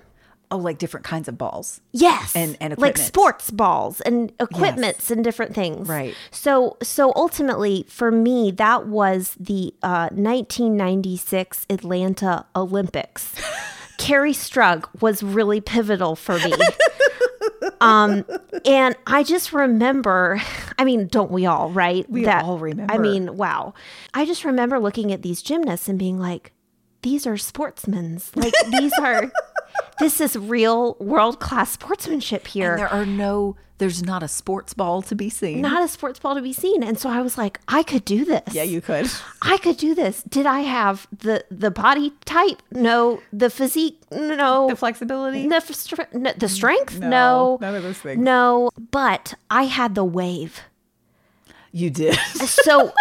oh 0.49 0.57
like 0.57 0.77
different 0.77 1.05
kinds 1.05 1.27
of 1.27 1.37
balls 1.37 1.81
Yes. 1.91 2.33
And- 2.35 2.55
and 2.61 2.77
like 2.77 2.97
sports 2.97 3.51
balls 3.51 3.99
and 4.01 4.31
equipments 4.39 5.11
and 5.11 5.21
different 5.23 5.53
things. 5.53 5.87
Right. 5.89 6.15
So 6.31 6.77
so 6.81 7.11
ultimately 7.15 7.85
for 7.89 8.11
me 8.11 8.51
that 8.51 8.87
was 8.87 9.35
the 9.39 9.73
uh, 9.83 10.07
1996 10.11 11.65
Atlanta 11.69 12.45
Olympics. 12.55 13.33
Kerri 13.97 14.31
Strug 14.33 14.85
was 15.01 15.23
really 15.23 15.59
pivotal 15.59 16.15
for 16.15 16.37
me. 16.39 16.53
um 17.81 18.23
and 18.65 18.95
I 19.05 19.23
just 19.23 19.51
remember 19.53 20.41
I 20.79 20.85
mean 20.85 21.07
don't 21.07 21.31
we 21.31 21.45
all 21.45 21.69
right 21.69 22.09
We 22.09 22.25
all 22.27 22.57
remember. 22.59 22.93
I 22.93 22.97
mean 22.99 23.35
wow 23.37 23.73
I 24.13 24.25
just 24.25 24.45
remember 24.45 24.79
looking 24.79 25.11
at 25.11 25.21
these 25.23 25.41
gymnasts 25.41 25.87
and 25.89 25.97
being 25.99 26.19
like 26.19 26.53
these 27.07 27.25
are 27.25 27.37
sportsmen's 27.37 28.35
like 28.35 28.53
these 28.77 28.91
are 28.99 29.31
this 29.99 30.19
is 30.19 30.37
real 30.37 30.97
world 30.99 31.39
class 31.39 31.71
sportsmanship 31.71 32.47
here. 32.47 32.71
and 32.71 32.79
there 32.79 32.89
are 32.89 33.05
no 33.05 33.55
there's 33.77 34.03
not 34.03 34.23
a 34.23 34.27
sports 34.27 34.73
ball 34.73 35.01
to 35.03 35.15
be 35.15 35.29
seen. 35.29 35.61
Not 35.61 35.83
a 35.83 35.87
sports 35.87 36.19
ball 36.19 36.33
to 36.35 36.41
be 36.41 36.51
seen. 36.51 36.81
And 36.83 36.97
so 36.99 37.09
I 37.09 37.21
was 37.21 37.37
like 37.37 37.59
I 37.67 37.81
could 37.83 38.03
do 38.03 38.25
this. 38.25 38.41
Yeah 38.51 38.63
you 38.63 38.81
could. 38.81 39.07
I 39.41 39.57
could 39.57 39.77
do 39.77 39.95
this. 39.95 40.23
Did 40.23 40.45
I 40.47 40.61
have 40.61 41.07
the 41.17 41.45
the 41.49 41.71
body 41.71 42.11
type? 42.25 42.61
No. 42.71 43.21
The 43.31 43.49
physique? 43.49 44.01
No. 44.11 44.67
The 44.67 44.75
flexibility? 44.75 45.47
The, 45.47 45.55
f- 45.57 45.71
str- 45.73 46.01
no, 46.11 46.33
the 46.33 46.49
strength? 46.49 46.99
No, 46.99 47.07
no. 47.09 47.57
none 47.61 47.75
of 47.75 47.83
those 47.83 47.99
things. 47.99 48.19
no. 48.19 48.71
But 48.91 49.35
I 49.49 49.63
had 49.63 49.95
the 49.95 50.03
wave. 50.03 50.61
You 51.71 51.89
did. 51.91 52.15
So 52.15 52.91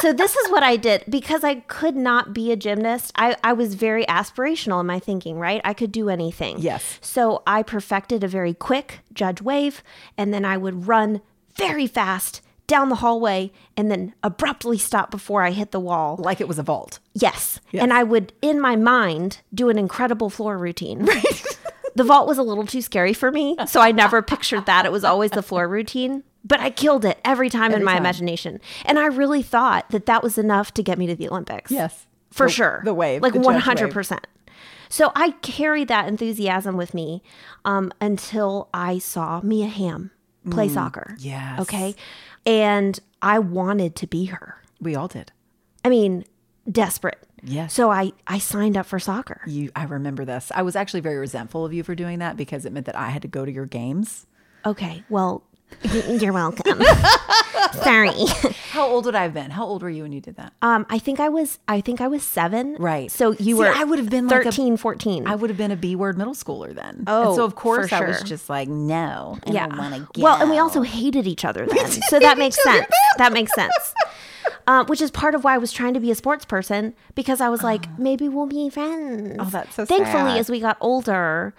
so 0.00 0.12
this 0.12 0.36
is 0.36 0.50
what 0.50 0.62
I 0.62 0.76
did 0.76 1.04
because 1.08 1.44
I 1.44 1.56
could 1.56 1.96
not 1.96 2.32
be 2.32 2.52
a 2.52 2.56
gymnast. 2.56 3.12
I, 3.16 3.36
I 3.42 3.52
was 3.52 3.74
very 3.74 4.04
aspirational 4.06 4.80
in 4.80 4.86
my 4.86 4.98
thinking, 4.98 5.38
right? 5.38 5.60
I 5.64 5.74
could 5.74 5.92
do 5.92 6.08
anything. 6.08 6.58
Yes. 6.58 6.98
So 7.00 7.42
I 7.46 7.62
perfected 7.62 8.22
a 8.24 8.28
very 8.28 8.54
quick 8.54 9.00
judge 9.12 9.42
wave, 9.42 9.82
and 10.16 10.32
then 10.32 10.44
I 10.44 10.56
would 10.56 10.86
run 10.86 11.20
very 11.56 11.86
fast 11.86 12.42
down 12.68 12.90
the 12.90 12.96
hallway 12.96 13.50
and 13.76 13.90
then 13.90 14.14
abruptly 14.22 14.78
stop 14.78 15.10
before 15.10 15.42
I 15.42 15.50
hit 15.50 15.72
the 15.72 15.80
wall. 15.80 16.16
like 16.18 16.40
it 16.40 16.46
was 16.46 16.58
a 16.58 16.62
vault 16.62 17.00
Yes. 17.14 17.58
And 17.72 17.92
I 17.92 18.04
would, 18.04 18.32
in 18.40 18.60
my 18.60 18.76
mind, 18.76 19.40
do 19.52 19.70
an 19.70 19.78
incredible 19.78 20.30
floor 20.30 20.56
routine. 20.56 21.04
Right. 21.04 21.56
the 21.96 22.04
vault 22.04 22.28
was 22.28 22.38
a 22.38 22.42
little 22.42 22.66
too 22.66 22.80
scary 22.80 23.12
for 23.12 23.32
me. 23.32 23.56
So 23.66 23.80
I 23.80 23.90
never 23.90 24.22
pictured 24.22 24.66
that. 24.66 24.86
It 24.86 24.92
was 24.92 25.02
always 25.02 25.32
the 25.32 25.42
floor 25.42 25.66
routine. 25.66 26.22
But 26.44 26.60
I 26.60 26.70
killed 26.70 27.04
it 27.04 27.18
every 27.24 27.50
time 27.50 27.72
in 27.72 27.84
my 27.84 27.92
time. 27.94 28.02
imagination. 28.02 28.60
And 28.84 28.98
I 28.98 29.06
really 29.06 29.42
thought 29.42 29.90
that 29.90 30.06
that 30.06 30.22
was 30.22 30.38
enough 30.38 30.72
to 30.74 30.82
get 30.82 30.98
me 30.98 31.06
to 31.08 31.14
the 31.14 31.28
Olympics. 31.28 31.70
Yes. 31.70 32.06
For 32.30 32.46
The- 32.46 32.52
sure. 32.52 32.82
the 32.84 32.94
wave, 32.94 33.22
Like 33.22 33.32
the 33.34 33.40
100%. 33.40 34.20
So 34.88 35.12
I 35.14 35.32
carried 35.42 35.88
that 35.88 36.08
enthusiasm 36.08 36.76
with 36.76 36.94
me 36.94 37.22
um, 37.64 37.92
until 38.00 38.68
I 38.72 38.98
saw 38.98 39.40
Mia 39.42 39.66
Hamm 39.66 40.10
play 40.50 40.68
soccer. 40.68 41.16
Mm, 41.18 41.24
yes. 41.24 41.60
Okay. 41.60 41.94
And 42.46 42.98
I 43.20 43.38
wanted 43.40 43.94
to 43.96 44.06
be 44.06 44.26
her. 44.26 44.56
we 44.80 44.94
all 44.94 45.08
did 45.08 45.32
I 45.84 45.88
mean, 45.90 46.24
desperate. 46.70 47.18
Yes. 47.42 47.72
So 47.74 47.90
I 47.90 48.12
I 48.26 48.38
signed 48.38 48.76
up 48.76 48.86
for 48.86 48.98
soccer. 48.98 49.40
you 49.46 49.70
i 49.76 49.84
remember 49.84 50.24
this 50.24 50.50
i 50.54 50.62
was 50.62 50.74
actually 50.74 51.00
very 51.00 51.18
resentful 51.18 51.64
of 51.64 51.72
you 51.72 51.82
for 51.84 51.94
doing 51.94 52.18
that 52.18 52.36
because 52.36 52.64
it 52.64 52.72
meant 52.72 52.86
that 52.86 52.96
i 52.96 53.10
had 53.10 53.22
to 53.22 53.28
go 53.28 53.44
to 53.44 53.52
your 53.52 53.66
games 53.66 54.26
Okay. 54.66 55.04
Well, 55.08 55.44
You're 56.08 56.32
welcome. 56.32 56.82
Sorry. 57.82 58.10
How 58.72 58.86
old 58.86 59.04
would 59.06 59.14
I 59.14 59.22
have 59.22 59.34
been? 59.34 59.50
How 59.50 59.64
old 59.64 59.82
were 59.82 59.90
you 59.90 60.02
when 60.02 60.12
you 60.12 60.20
did 60.20 60.36
that? 60.36 60.52
Um, 60.62 60.86
I 60.90 60.98
think 60.98 61.20
I 61.20 61.28
was 61.28 61.58
I 61.68 61.80
think 61.80 62.00
I 62.00 62.08
was 62.08 62.22
seven. 62.22 62.76
Right. 62.78 63.10
So 63.10 63.30
you 63.32 63.36
See, 63.38 63.54
were 63.54 63.72
I 63.72 63.84
would 63.84 63.98
have 63.98 64.10
been 64.10 64.26
like 64.26 64.40
a- 64.42 64.44
13, 64.44 64.76
14. 64.76 65.26
I 65.26 65.34
would 65.34 65.50
have 65.50 65.56
been 65.56 65.70
a 65.70 65.76
B 65.76 65.94
word 65.96 66.18
middle 66.18 66.34
schooler 66.34 66.74
then. 66.74 67.04
Oh, 67.06 67.28
and 67.28 67.36
so 67.36 67.44
of 67.44 67.54
course 67.54 67.92
I 67.92 68.00
was 68.04 68.22
just 68.22 68.48
like, 68.48 68.68
no, 68.68 69.38
I 69.46 69.50
yeah. 69.52 69.66
don't 69.66 69.78
want 69.78 69.94
to 69.94 70.00
get. 70.12 70.22
Well, 70.22 70.40
and 70.40 70.50
we 70.50 70.58
also 70.58 70.82
hated 70.82 71.26
each 71.26 71.44
other 71.44 71.66
then. 71.66 71.86
so 72.08 72.18
that 72.18 72.38
makes 72.38 72.62
sense. 72.62 72.86
That 73.18 73.32
makes 73.32 73.52
sense. 73.54 73.94
Um, 74.66 74.86
which 74.86 75.00
is 75.00 75.10
part 75.10 75.34
of 75.34 75.44
why 75.44 75.54
I 75.54 75.58
was 75.58 75.72
trying 75.72 75.94
to 75.94 76.00
be 76.00 76.10
a 76.10 76.14
sports 76.14 76.44
person 76.44 76.94
because 77.14 77.40
I 77.40 77.48
was 77.48 77.62
like, 77.62 77.98
maybe 77.98 78.28
we'll 78.28 78.46
be 78.46 78.68
friends. 78.68 79.36
Oh, 79.38 79.44
that's 79.46 79.74
so 79.74 79.86
Thankfully, 79.86 80.32
sad. 80.32 80.38
as 80.38 80.50
we 80.50 80.60
got 80.60 80.76
older, 80.80 81.54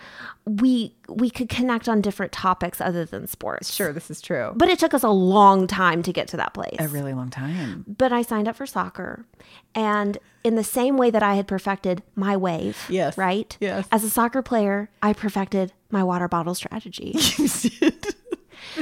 we 0.58 0.96
we 1.08 1.30
could 1.30 1.50
connect 1.50 1.88
on 1.90 2.02
different 2.02 2.32
topics 2.32 2.80
other 2.82 3.06
than 3.06 3.28
sports. 3.28 3.74
Sure, 3.74 3.92
this 3.94 4.10
is 4.10 4.22
true. 4.22 4.52
But 4.56 4.70
it 4.70 4.80
took 4.80 4.94
us 4.94 5.04
a 5.04 5.10
long 5.10 5.68
time 5.68 6.02
to 6.04 6.14
get 6.14 6.28
to 6.30 6.38
that 6.38 6.54
place. 6.54 6.78
a 6.80 6.88
really 6.88 7.14
long 7.14 7.30
time. 7.30 7.86
but 7.88 8.12
I 8.12 8.22
signed 8.22 8.48
up 8.48 8.56
for 8.56 8.66
soccer. 8.66 9.26
And 9.76 10.18
in 10.44 10.56
the 10.56 10.64
same 10.64 10.98
way 10.98 11.10
that 11.12 11.22
I 11.24 11.36
had 11.36 11.48
perfected 11.48 12.02
my 12.16 12.36
wave, 12.38 12.78
Yes. 12.90 13.18
right? 13.18 13.56
Yes. 13.60 13.88
As 13.92 14.04
a 14.04 14.10
soccer 14.10 14.42
player, 14.42 14.90
I 15.02 15.14
perfected 15.14 15.74
my 15.92 16.04
water 16.04 16.28
bottle 16.28 16.56
strategy. 16.56 17.16
You 17.38 17.48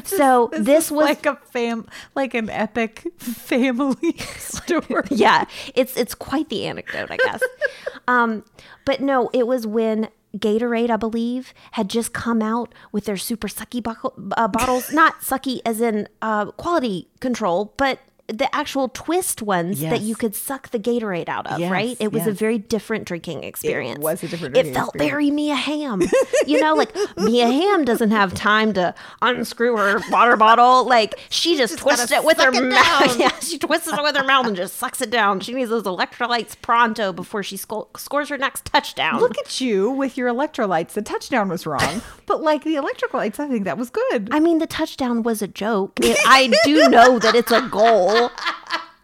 did. 0.02 0.08
so 0.08 0.50
this, 0.54 0.90
was 0.92 1.06
like 1.06 1.26
a 1.26 1.36
fam, 1.36 1.88
like 2.16 2.34
an 2.34 2.50
epic 2.50 3.04
family 3.18 4.18
story. 4.38 5.04
yeah, 5.12 5.46
it's 5.76 5.96
it's 5.96 6.14
quite 6.16 6.50
the 6.50 6.66
anecdote, 6.66 7.10
I 7.12 7.18
guess. 7.18 7.42
um, 8.08 8.44
but 8.86 9.02
no, 9.02 9.30
it 9.34 9.48
was 9.48 9.66
when 9.68 10.10
Gatorade, 10.36 10.90
I 10.90 10.98
believe, 10.98 11.54
had 11.72 11.90
just 11.90 12.14
come 12.14 12.42
out 12.42 12.74
with 12.92 13.06
their 13.06 13.18
super 13.18 13.48
sucky 13.48 13.86
uh, 13.86 14.48
bottles. 14.48 14.92
Not 14.92 15.22
sucky 15.22 15.60
as 15.66 15.82
in 15.82 16.08
uh, 16.22 16.52
quality 16.52 17.08
control, 17.20 17.74
but 17.78 18.00
the 18.28 18.54
actual 18.54 18.90
twist 18.90 19.42
ones 19.42 19.80
that 19.80 20.02
you 20.02 20.14
could 20.14 20.36
suck 20.36 20.70
the 20.72 20.80
Gatorade 20.80 21.30
out 21.30 21.48
of. 21.48 21.60
Yes, 21.62 21.72
right? 21.72 21.96
It 22.00 22.12
was 22.12 22.28
a 22.28 22.32
very 22.34 22.58
different 22.58 23.06
drinking 23.06 23.46
experience. 23.46 24.00
It 24.00 24.02
was 24.04 24.22
a 24.22 24.28
different 24.28 24.58
It 24.58 24.74
felt 24.74 24.90
experience. 24.96 25.12
very 25.12 25.32
Mia 25.32 25.56
Hamm. 25.56 26.02
you 26.46 26.60
know, 26.60 26.74
like 26.74 26.94
Mia 27.16 27.48
Hamm 27.48 27.86
doesn't 27.86 28.12
have 28.12 28.34
time 28.34 28.74
to 28.74 28.94
unscrew 29.22 29.78
her 29.78 30.02
water 30.12 30.36
bottle. 30.36 30.86
Like 30.86 31.18
she 31.30 31.56
just, 31.58 31.78
twists 31.78 32.12
it 32.12 32.24
with 32.26 32.38
her 32.42 32.52
it 32.54 32.70
mouth. 32.70 33.18
Yeah, 33.18 33.32
she 33.40 33.58
twists 33.58 33.88
it 33.88 34.02
with 34.04 34.18
her 34.18 34.24
mouth 34.26 34.46
and 34.46 34.58
just 34.58 34.76
sucks 34.76 35.02
it 35.02 35.10
down. 35.10 35.40
She 35.40 35.54
needs 35.54 35.70
those 35.70 35.84
electrolytes 35.84 36.62
pronto 36.62 37.14
before 37.14 37.44
she 37.44 37.56
sco- 37.56 37.88
scores 37.96 38.28
her 38.28 38.38
next 38.38 38.66
touchdown. 38.66 39.22
Look 39.22 39.38
at 39.38 39.62
you 39.62 39.90
with 39.90 40.18
your 40.18 40.30
electrolytes. 40.30 40.90
The 40.90 41.02
touchdown 41.02 41.48
was 41.48 41.66
wrong, 41.66 42.02
but 42.26 42.42
like 42.42 42.66
the 42.66 42.76
electrolytes, 42.76 43.40
I 43.40 43.48
think 43.48 43.64
that 43.64 43.78
was 43.78 43.90
good. 43.90 44.28
I 44.32 44.42
mean, 44.42 44.58
the 44.60 44.68
touchdown 44.68 45.24
was 45.24 45.42
a 45.42 45.48
joke. 45.48 46.00
It- 46.02 46.18
I 46.28 46.54
do 46.66 46.90
know 46.90 47.20
that 47.20 47.34
it's 47.34 47.52
a 47.54 47.62
goal. 47.70 48.17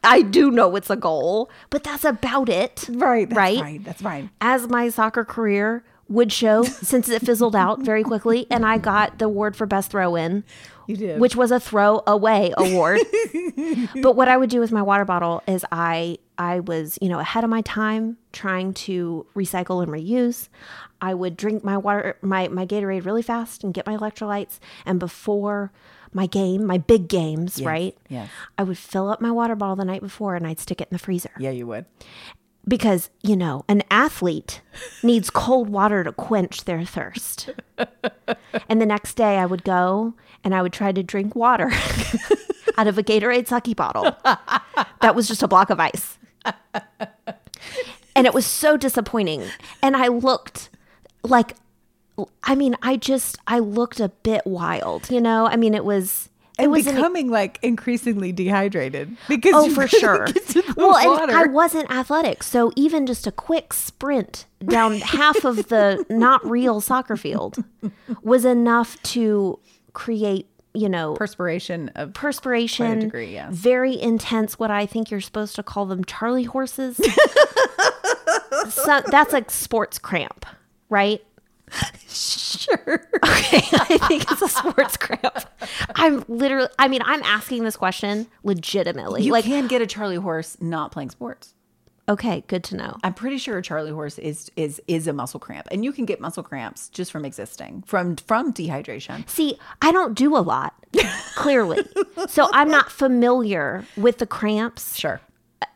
I 0.03 0.21
do 0.21 0.51
know 0.51 0.75
it's 0.75 0.89
a 0.89 0.95
goal, 0.95 1.49
but 1.69 1.83
that's 1.83 2.03
about 2.03 2.49
it. 2.49 2.87
right, 2.89 3.29
that's 3.29 3.37
right. 3.37 3.61
right. 3.61 3.83
That's 3.83 4.01
right. 4.01 4.29
As 4.41 4.67
my 4.67 4.89
soccer 4.89 5.23
career 5.23 5.83
would 6.09 6.31
show, 6.31 6.63
since 6.81 7.09
it 7.09 7.25
fizzled 7.25 7.55
out 7.55 7.81
very 7.81 8.03
quickly, 8.03 8.45
and 8.49 8.65
I 8.65 8.77
got 8.77 9.19
the 9.19 9.25
award 9.25 9.55
for 9.55 9.65
best 9.65 9.91
throw 9.91 10.15
in. 10.15 10.43
You 10.87 10.97
did. 10.97 11.21
Which 11.21 11.35
was 11.35 11.51
a 11.51 11.61
throw 11.61 12.03
away 12.05 12.53
award. 12.57 12.99
but 14.01 14.17
what 14.17 14.27
I 14.27 14.35
would 14.35 14.49
do 14.49 14.59
with 14.59 14.73
my 14.73 14.81
water 14.81 15.05
bottle 15.05 15.41
is 15.47 15.65
I 15.71 16.17
I 16.37 16.59
was, 16.59 16.97
you 17.01 17.07
know, 17.07 17.19
ahead 17.19 17.45
of 17.45 17.49
my 17.49 17.61
time 17.61 18.17
trying 18.33 18.73
to 18.73 19.25
recycle 19.33 19.81
and 19.81 19.91
reuse. 19.91 20.49
I 20.99 21.13
would 21.13 21.37
drink 21.37 21.63
my 21.63 21.77
water 21.77 22.17
my 22.21 22.49
my 22.49 22.65
Gatorade 22.65 23.05
really 23.05 23.21
fast 23.21 23.63
and 23.63 23.73
get 23.73 23.85
my 23.85 23.95
electrolytes 23.95 24.59
and 24.85 24.99
before 24.99 25.71
my 26.15 26.25
game, 26.27 26.65
my 26.65 26.77
big 26.77 27.07
games, 27.07 27.61
right? 27.61 27.97
yes. 28.09 28.29
I 28.57 28.63
would 28.63 28.77
fill 28.77 29.09
up 29.09 29.21
my 29.21 29.31
water 29.31 29.55
bottle 29.55 29.75
the 29.75 29.85
night 29.85 30.01
before 30.01 30.35
and 30.35 30.45
I'd 30.47 30.59
stick 30.59 30.79
it 30.81 30.87
in 30.91 30.95
the 30.95 30.99
freezer 30.99 31.31
Yeah, 31.39 31.51
you 31.51 31.65
would. 31.67 31.85
because 32.67 33.09
you 33.21 33.35
know 33.35 33.65
an 33.67 33.83
athlete 33.91 34.61
needs 35.03 35.29
cold 35.29 35.69
water 35.69 36.03
to 36.03 36.11
quench 36.11 36.63
their 36.65 36.85
thirst 36.85 37.49
and 38.69 38.79
the 38.81 38.85
next 38.85 39.15
day 39.15 39.37
i 39.37 39.45
would 39.45 39.63
go 39.65 40.13
and 40.45 40.55
i 40.55 40.61
would 40.61 40.71
try 40.71 40.91
to 40.93 41.03
drink 41.03 41.35
water 41.35 41.69
out 42.77 42.87
of 42.87 42.97
a 42.97 43.03
gatorade 43.03 43.47
sucky 43.47 43.75
bottle 43.75 44.15
that 45.01 45.13
was 45.13 45.27
just 45.27 45.43
a 45.43 45.47
block 45.47 45.69
of 45.69 45.79
ice 45.81 46.17
and 48.15 48.25
it 48.27 48.33
was 48.33 48.45
so 48.45 48.77
disappointing 48.77 49.43
and 49.81 49.97
i 49.97 50.07
looked 50.07 50.69
like 51.23 51.55
i 52.43 52.53
mean 52.55 52.75
i 52.81 52.95
just 52.95 53.37
i 53.47 53.59
looked 53.59 53.99
a 53.99 54.09
bit 54.09 54.41
wild 54.45 55.09
you 55.09 55.19
know 55.21 55.47
i 55.47 55.55
mean 55.55 55.73
it 55.73 55.83
was 55.85 56.29
it 56.59 56.63
And 56.63 56.71
was 56.71 56.85
an 56.85 56.93
becoming 56.95 57.31
like 57.31 57.57
increasingly 57.63 58.31
dehydrated 58.31 59.17
because 59.27 59.53
Oh, 59.55 59.69
for 59.73 59.87
sure. 59.87 60.25
get 60.27 60.47
to 60.49 60.61
the 60.61 60.73
Well, 60.77 60.95
and. 60.95 61.31
I 61.31 61.45
wasn't 61.47 61.89
athletic, 61.89 62.43
so 62.43 62.71
even 62.75 63.07
just 63.07 63.25
a 63.25 63.31
quick 63.31 63.73
sprint 63.73 64.45
down 64.63 64.97
half 64.99 65.43
of 65.45 65.69
the 65.69 66.05
not 66.11 66.47
real 66.47 66.79
soccer 66.79 67.17
field 67.17 67.57
was 68.21 68.45
enough 68.45 69.01
to 69.01 69.57
create, 69.93 70.47
you 70.75 70.89
know, 70.89 71.15
perspiration 71.15 71.89
of 71.95 72.13
perspiration. 72.13 72.99
degree, 72.99 73.33
yes. 73.33 73.51
Very 73.51 73.99
intense. 73.99 74.59
What 74.59 74.69
I 74.69 74.85
think 74.85 75.09
you're 75.09 75.21
supposed 75.21 75.55
to 75.55 75.63
call 75.63 75.87
them, 75.87 76.03
Charlie 76.05 76.43
horses. 76.43 76.97
so, 78.69 79.01
that's 79.07 79.33
like 79.33 79.49
sports 79.49 79.97
cramp, 79.97 80.45
right? 80.89 81.23
Sure. 82.13 83.07
Okay, 83.23 83.57
I 83.73 83.97
think 84.07 84.29
it's 84.31 84.41
a 84.41 84.47
sports 84.49 84.97
cramp. 84.97 85.37
I'm 85.95 86.23
literally. 86.27 86.67
I 86.77 86.87
mean, 86.89 87.01
I'm 87.05 87.23
asking 87.23 87.63
this 87.63 87.77
question 87.77 88.27
legitimately. 88.43 89.23
You 89.23 89.31
like, 89.31 89.45
can 89.45 89.67
get 89.67 89.81
a 89.81 89.87
Charlie 89.87 90.17
horse 90.17 90.57
not 90.59 90.91
playing 90.91 91.09
sports. 91.11 91.53
okay, 92.09 92.43
good 92.47 92.63
to 92.65 92.75
know. 92.75 92.97
I'm 93.03 93.13
pretty 93.13 93.37
sure 93.37 93.57
a 93.57 93.61
Charlie 93.61 93.91
horse 93.91 94.19
is 94.19 94.51
is 94.57 94.81
is 94.87 95.07
a 95.07 95.13
muscle 95.13 95.39
cramp, 95.39 95.67
and 95.71 95.83
you 95.85 95.93
can 95.93 96.05
get 96.05 96.19
muscle 96.19 96.43
cramps 96.43 96.89
just 96.89 97.11
from 97.13 97.23
existing 97.23 97.83
from 97.87 98.17
from 98.17 98.51
dehydration. 98.53 99.27
See, 99.29 99.57
I 99.81 99.91
don't 99.93 100.13
do 100.15 100.35
a 100.35 100.39
lot, 100.43 100.73
clearly. 101.35 101.79
so 102.27 102.49
I'm 102.51 102.69
not 102.69 102.91
familiar 102.91 103.85
with 103.95 104.17
the 104.17 104.27
cramps 104.27 104.97
Sure. 104.97 105.21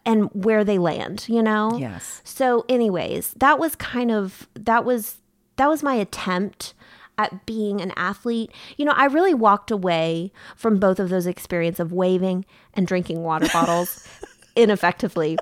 and 0.06 0.29
where 0.34 0.63
they 0.65 0.77
land, 0.79 1.25
you 1.29 1.41
know? 1.41 1.77
Yes. 1.77 2.22
So 2.25 2.65
anyways, 2.67 3.34
that 3.38 3.58
was 3.58 3.75
kind 3.77 4.12
of 4.12 4.48
that 4.56 4.84
was 4.84 5.17
that 5.58 5.68
was 5.68 5.84
my 5.84 5.96
attempt 5.96 6.74
at 7.18 7.46
being 7.46 7.82
an 7.82 7.92
athlete. 7.96 8.52
You 8.78 8.86
know, 8.86 8.94
I 8.96 9.06
really 9.06 9.34
walked 9.34 9.72
away 9.72 10.32
from 10.56 10.80
both 10.80 11.00
of 11.00 11.10
those 11.10 11.26
experiences 11.26 11.80
of 11.80 11.92
waving 11.92 12.46
and 12.74 12.88
drinking 12.88 13.24
water 13.24 13.48
bottles 13.52 14.08
ineffectively. 14.56 15.38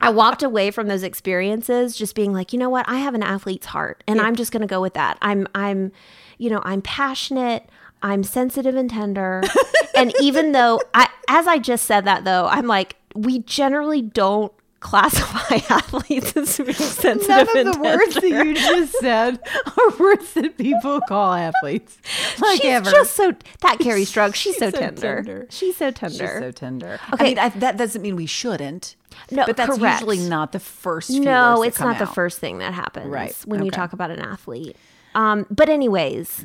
I 0.00 0.10
walked 0.10 0.42
away 0.42 0.72
from 0.72 0.88
those 0.88 1.04
experiences 1.04 1.96
just 1.96 2.14
being 2.16 2.32
like, 2.32 2.52
you 2.52 2.58
know 2.58 2.70
what? 2.70 2.88
I 2.88 2.98
have 2.98 3.14
an 3.14 3.22
athlete's 3.22 3.66
heart 3.66 4.02
and 4.08 4.20
I'm 4.20 4.34
just 4.34 4.50
going 4.50 4.62
to 4.62 4.66
go 4.66 4.80
with 4.80 4.94
that. 4.94 5.16
I'm 5.22 5.46
I'm 5.54 5.92
you 6.38 6.50
know, 6.50 6.60
I'm 6.64 6.82
passionate, 6.82 7.68
I'm 8.02 8.24
sensitive 8.24 8.74
and 8.74 8.90
tender. 8.90 9.42
and 9.94 10.12
even 10.20 10.52
though 10.52 10.80
I 10.92 11.08
as 11.28 11.46
I 11.46 11.58
just 11.58 11.86
said 11.86 12.04
that 12.06 12.24
though, 12.24 12.46
I'm 12.46 12.66
like 12.66 12.96
we 13.14 13.40
generally 13.40 14.02
don't 14.02 14.52
classify 14.82 15.56
athletes 15.74 16.36
as 16.36 16.56
being 16.58 16.72
sensitive 16.74 17.28
None 17.28 17.48
of 17.48 17.54
and 17.54 17.74
the 17.74 17.78
words 17.80 18.14
that 18.16 18.28
you 18.28 18.54
just 18.54 18.92
said 19.00 19.38
are 19.78 19.96
words 19.98 20.32
that 20.34 20.58
people 20.58 21.00
call 21.08 21.32
athletes. 21.32 21.98
Like 22.40 22.60
She's 22.62 22.70
ever. 22.72 22.90
just 22.90 23.14
so 23.14 23.32
that 23.60 23.78
Kerri 23.78 24.02
Strug. 24.04 24.34
She's, 24.34 24.54
She's 24.54 24.58
so, 24.58 24.70
so 24.70 24.78
tender. 24.78 25.16
tender. 25.22 25.46
She's 25.50 25.76
so 25.76 25.90
tender. 25.90 26.16
She's 26.18 26.38
so 26.40 26.50
tender. 26.50 26.98
Okay. 27.12 27.24
I 27.24 27.28
mean, 27.28 27.38
I, 27.38 27.48
that 27.50 27.76
doesn't 27.76 28.02
mean 28.02 28.16
we 28.16 28.26
shouldn't. 28.26 28.96
No, 29.30 29.44
but 29.46 29.56
that's 29.56 29.78
correct. 29.78 30.00
usually 30.00 30.28
not 30.28 30.52
the 30.52 30.58
first. 30.60 31.10
No, 31.10 31.62
it's 31.62 31.78
not 31.78 31.98
the 31.98 32.06
first 32.06 32.38
thing 32.40 32.58
that 32.58 32.74
happens 32.74 33.06
Right. 33.06 33.34
when 33.44 33.64
you 33.64 33.70
talk 33.70 33.92
about 33.92 34.10
an 34.10 34.18
athlete. 34.20 34.76
Um, 35.14 35.46
but 35.50 35.68
anyways, 35.68 36.44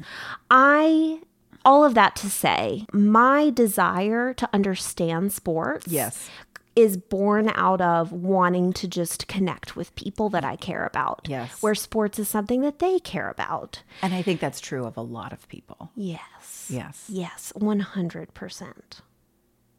I 0.51 1.19
all 1.65 1.83
of 1.83 1.95
that 1.95 2.15
to 2.17 2.29
say, 2.29 2.85
my 2.93 3.49
desire 3.49 4.33
to 4.33 4.47
understand 4.53 5.33
sports, 5.33 5.87
Yes. 5.87 6.29
Is 6.77 6.95
born 6.95 7.51
out 7.55 7.81
of 7.81 8.11
wanting 8.11 8.71
to 8.71 8.87
just 8.87 9.27
connect 9.27 9.75
with 9.75 9.95
people 9.95 10.29
that 10.29 10.45
I 10.45 10.55
care 10.55 10.85
about. 10.85 11.25
Yes. 11.27 11.61
where 11.63 11.73
sports 11.73 12.19
is 12.19 12.27
something 12.29 12.61
that 12.61 12.77
they 12.77 12.99
care 12.99 13.29
about. 13.31 13.81
And 14.03 14.13
I 14.13 14.21
think 14.21 14.39
that's 14.39 14.59
true 14.61 14.85
of 14.85 14.95
a 14.95 15.01
lot 15.01 15.33
of 15.33 15.47
people. 15.49 15.91
Yes. 15.95 16.67
Yes. 16.69 17.05
Yes, 17.09 17.51
one 17.55 17.79
hundred 17.79 18.33
percent. 18.35 19.01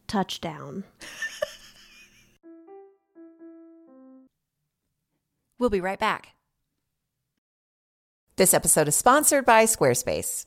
Touchdown. 0.08 0.82
We'll 5.58 5.70
be 5.70 5.80
right 5.80 5.98
back. 6.00 6.34
This 8.36 8.54
episode 8.54 8.88
is 8.88 8.96
sponsored 8.96 9.44
by 9.44 9.64
Squarespace. 9.64 10.46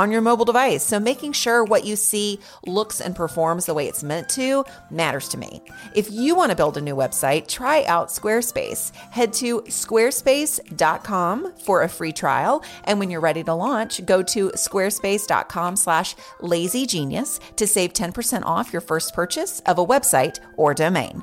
on 0.00 0.10
your 0.10 0.22
mobile 0.22 0.46
device. 0.46 0.82
So 0.82 0.98
making 0.98 1.32
sure 1.32 1.62
what 1.62 1.84
you 1.84 1.94
see 1.94 2.40
looks 2.66 3.02
and 3.02 3.14
performs 3.14 3.66
the 3.66 3.74
way 3.74 3.86
it's 3.86 4.02
meant 4.02 4.30
to 4.30 4.64
matters 4.90 5.28
to 5.28 5.38
me. 5.38 5.62
If 5.94 6.10
you 6.10 6.34
want 6.34 6.50
to 6.50 6.56
build 6.56 6.78
a 6.78 6.80
new 6.80 6.96
website, 6.96 7.48
try 7.48 7.84
out 7.84 8.08
Squarespace. 8.08 8.94
Head 9.10 9.34
to 9.34 9.60
squarespace.com 9.62 11.52
for 11.58 11.82
a 11.82 11.88
free 11.88 12.12
trial. 12.12 12.64
And 12.84 12.98
when 12.98 13.10
you're 13.10 13.20
ready 13.20 13.44
to 13.44 13.52
launch, 13.52 14.04
go 14.06 14.22
to 14.22 14.48
squarespace.com 14.50 15.76
slash 15.76 16.16
lazygenius 16.40 17.38
to 17.56 17.66
save 17.66 17.92
10% 17.92 18.44
off 18.44 18.72
your 18.72 18.80
first 18.80 19.12
purchase 19.12 19.60
of 19.66 19.78
a 19.78 19.86
website 19.86 20.40
or 20.56 20.72
domain. 20.72 21.22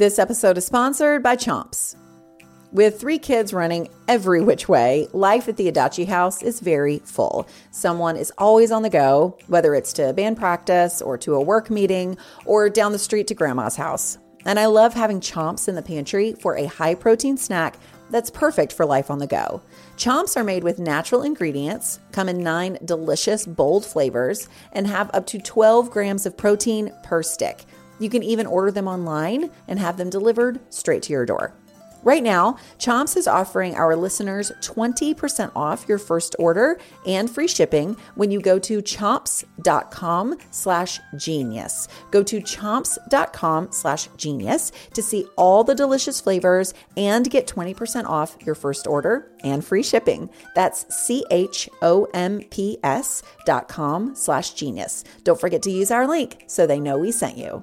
This 0.00 0.18
episode 0.18 0.56
is 0.56 0.64
sponsored 0.64 1.22
by 1.22 1.36
Chomps. 1.36 1.94
With 2.72 2.98
three 2.98 3.18
kids 3.18 3.52
running 3.52 3.90
every 4.08 4.40
which 4.40 4.66
way, 4.66 5.08
life 5.12 5.46
at 5.46 5.58
the 5.58 5.70
Adachi 5.70 6.08
house 6.08 6.42
is 6.42 6.60
very 6.60 7.00
full. 7.00 7.46
Someone 7.70 8.16
is 8.16 8.32
always 8.38 8.72
on 8.72 8.80
the 8.80 8.88
go, 8.88 9.36
whether 9.48 9.74
it's 9.74 9.92
to 9.92 10.14
band 10.14 10.38
practice 10.38 11.02
or 11.02 11.18
to 11.18 11.34
a 11.34 11.42
work 11.42 11.68
meeting 11.68 12.16
or 12.46 12.70
down 12.70 12.92
the 12.92 12.98
street 12.98 13.26
to 13.26 13.34
grandma's 13.34 13.76
house. 13.76 14.16
And 14.46 14.58
I 14.58 14.64
love 14.64 14.94
having 14.94 15.20
Chomps 15.20 15.68
in 15.68 15.74
the 15.74 15.82
pantry 15.82 16.32
for 16.32 16.56
a 16.56 16.64
high 16.64 16.94
protein 16.94 17.36
snack 17.36 17.76
that's 18.08 18.30
perfect 18.30 18.72
for 18.72 18.86
life 18.86 19.10
on 19.10 19.18
the 19.18 19.26
go. 19.26 19.60
Chomps 19.98 20.34
are 20.34 20.44
made 20.44 20.64
with 20.64 20.78
natural 20.78 21.24
ingredients, 21.24 22.00
come 22.10 22.30
in 22.30 22.42
nine 22.42 22.78
delicious, 22.86 23.44
bold 23.44 23.84
flavors, 23.84 24.48
and 24.72 24.86
have 24.86 25.10
up 25.12 25.26
to 25.26 25.38
12 25.38 25.90
grams 25.90 26.24
of 26.24 26.38
protein 26.38 26.90
per 27.02 27.22
stick. 27.22 27.66
You 28.00 28.10
can 28.10 28.24
even 28.24 28.46
order 28.46 28.72
them 28.72 28.88
online 28.88 29.50
and 29.68 29.78
have 29.78 29.96
them 29.96 30.10
delivered 30.10 30.58
straight 30.70 31.02
to 31.04 31.12
your 31.12 31.26
door. 31.26 31.54
Right 32.02 32.22
now, 32.22 32.56
Chomps 32.78 33.14
is 33.16 33.26
offering 33.26 33.74
our 33.74 33.94
listeners 33.94 34.50
20% 34.62 35.52
off 35.54 35.86
your 35.86 35.98
first 35.98 36.34
order 36.38 36.78
and 37.06 37.30
free 37.30 37.46
shipping 37.46 37.94
when 38.14 38.30
you 38.30 38.40
go 38.40 38.58
to 38.58 38.80
chomps.com 38.80 40.38
slash 40.50 40.98
genius. 41.16 41.88
Go 42.10 42.22
to 42.22 42.40
chomps.com 42.40 43.72
slash 43.72 44.08
genius 44.16 44.72
to 44.94 45.02
see 45.02 45.26
all 45.36 45.62
the 45.62 45.74
delicious 45.74 46.22
flavors 46.22 46.72
and 46.96 47.30
get 47.30 47.46
20% 47.46 48.06
off 48.06 48.34
your 48.46 48.54
first 48.54 48.86
order 48.86 49.30
and 49.44 49.62
free 49.62 49.82
shipping. 49.82 50.30
That's 50.54 50.86
C-H-O-M-P-S 50.94 51.62
dot 53.44 53.68
com 53.68 54.14
slash 54.14 54.54
genius. 54.54 55.04
Don't 55.22 55.40
forget 55.40 55.62
to 55.62 55.70
use 55.70 55.90
our 55.90 56.06
link 56.06 56.44
so 56.46 56.66
they 56.66 56.80
know 56.80 56.96
we 56.96 57.12
sent 57.12 57.36
you. 57.36 57.62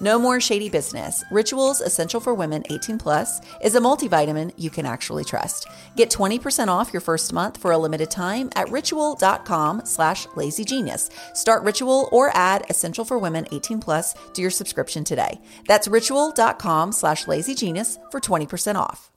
No 0.00 0.18
more 0.18 0.40
shady 0.40 0.68
business. 0.68 1.24
Rituals 1.30 1.80
Essential 1.80 2.20
for 2.20 2.32
Women 2.34 2.62
18 2.70 2.98
Plus 2.98 3.40
is 3.62 3.74
a 3.74 3.80
multivitamin 3.80 4.52
you 4.56 4.70
can 4.70 4.86
actually 4.86 5.24
trust. 5.24 5.66
Get 5.96 6.10
20% 6.10 6.68
off 6.68 6.92
your 6.92 7.00
first 7.00 7.32
month 7.32 7.56
for 7.60 7.72
a 7.72 7.78
limited 7.78 8.10
time 8.10 8.48
at 8.54 8.70
ritual.com 8.70 9.82
slash 9.84 10.26
lazygenius. 10.28 11.10
Start 11.34 11.62
Ritual 11.64 12.08
or 12.12 12.34
add 12.36 12.64
Essential 12.70 13.04
for 13.04 13.18
Women 13.18 13.46
18 13.50 13.80
Plus 13.80 14.14
to 14.34 14.40
your 14.40 14.50
subscription 14.50 15.02
today. 15.04 15.40
That's 15.66 15.88
ritual.com 15.88 16.92
slash 16.92 17.24
lazygenius 17.24 17.98
for 18.10 18.20
20% 18.20 18.76
off. 18.76 19.10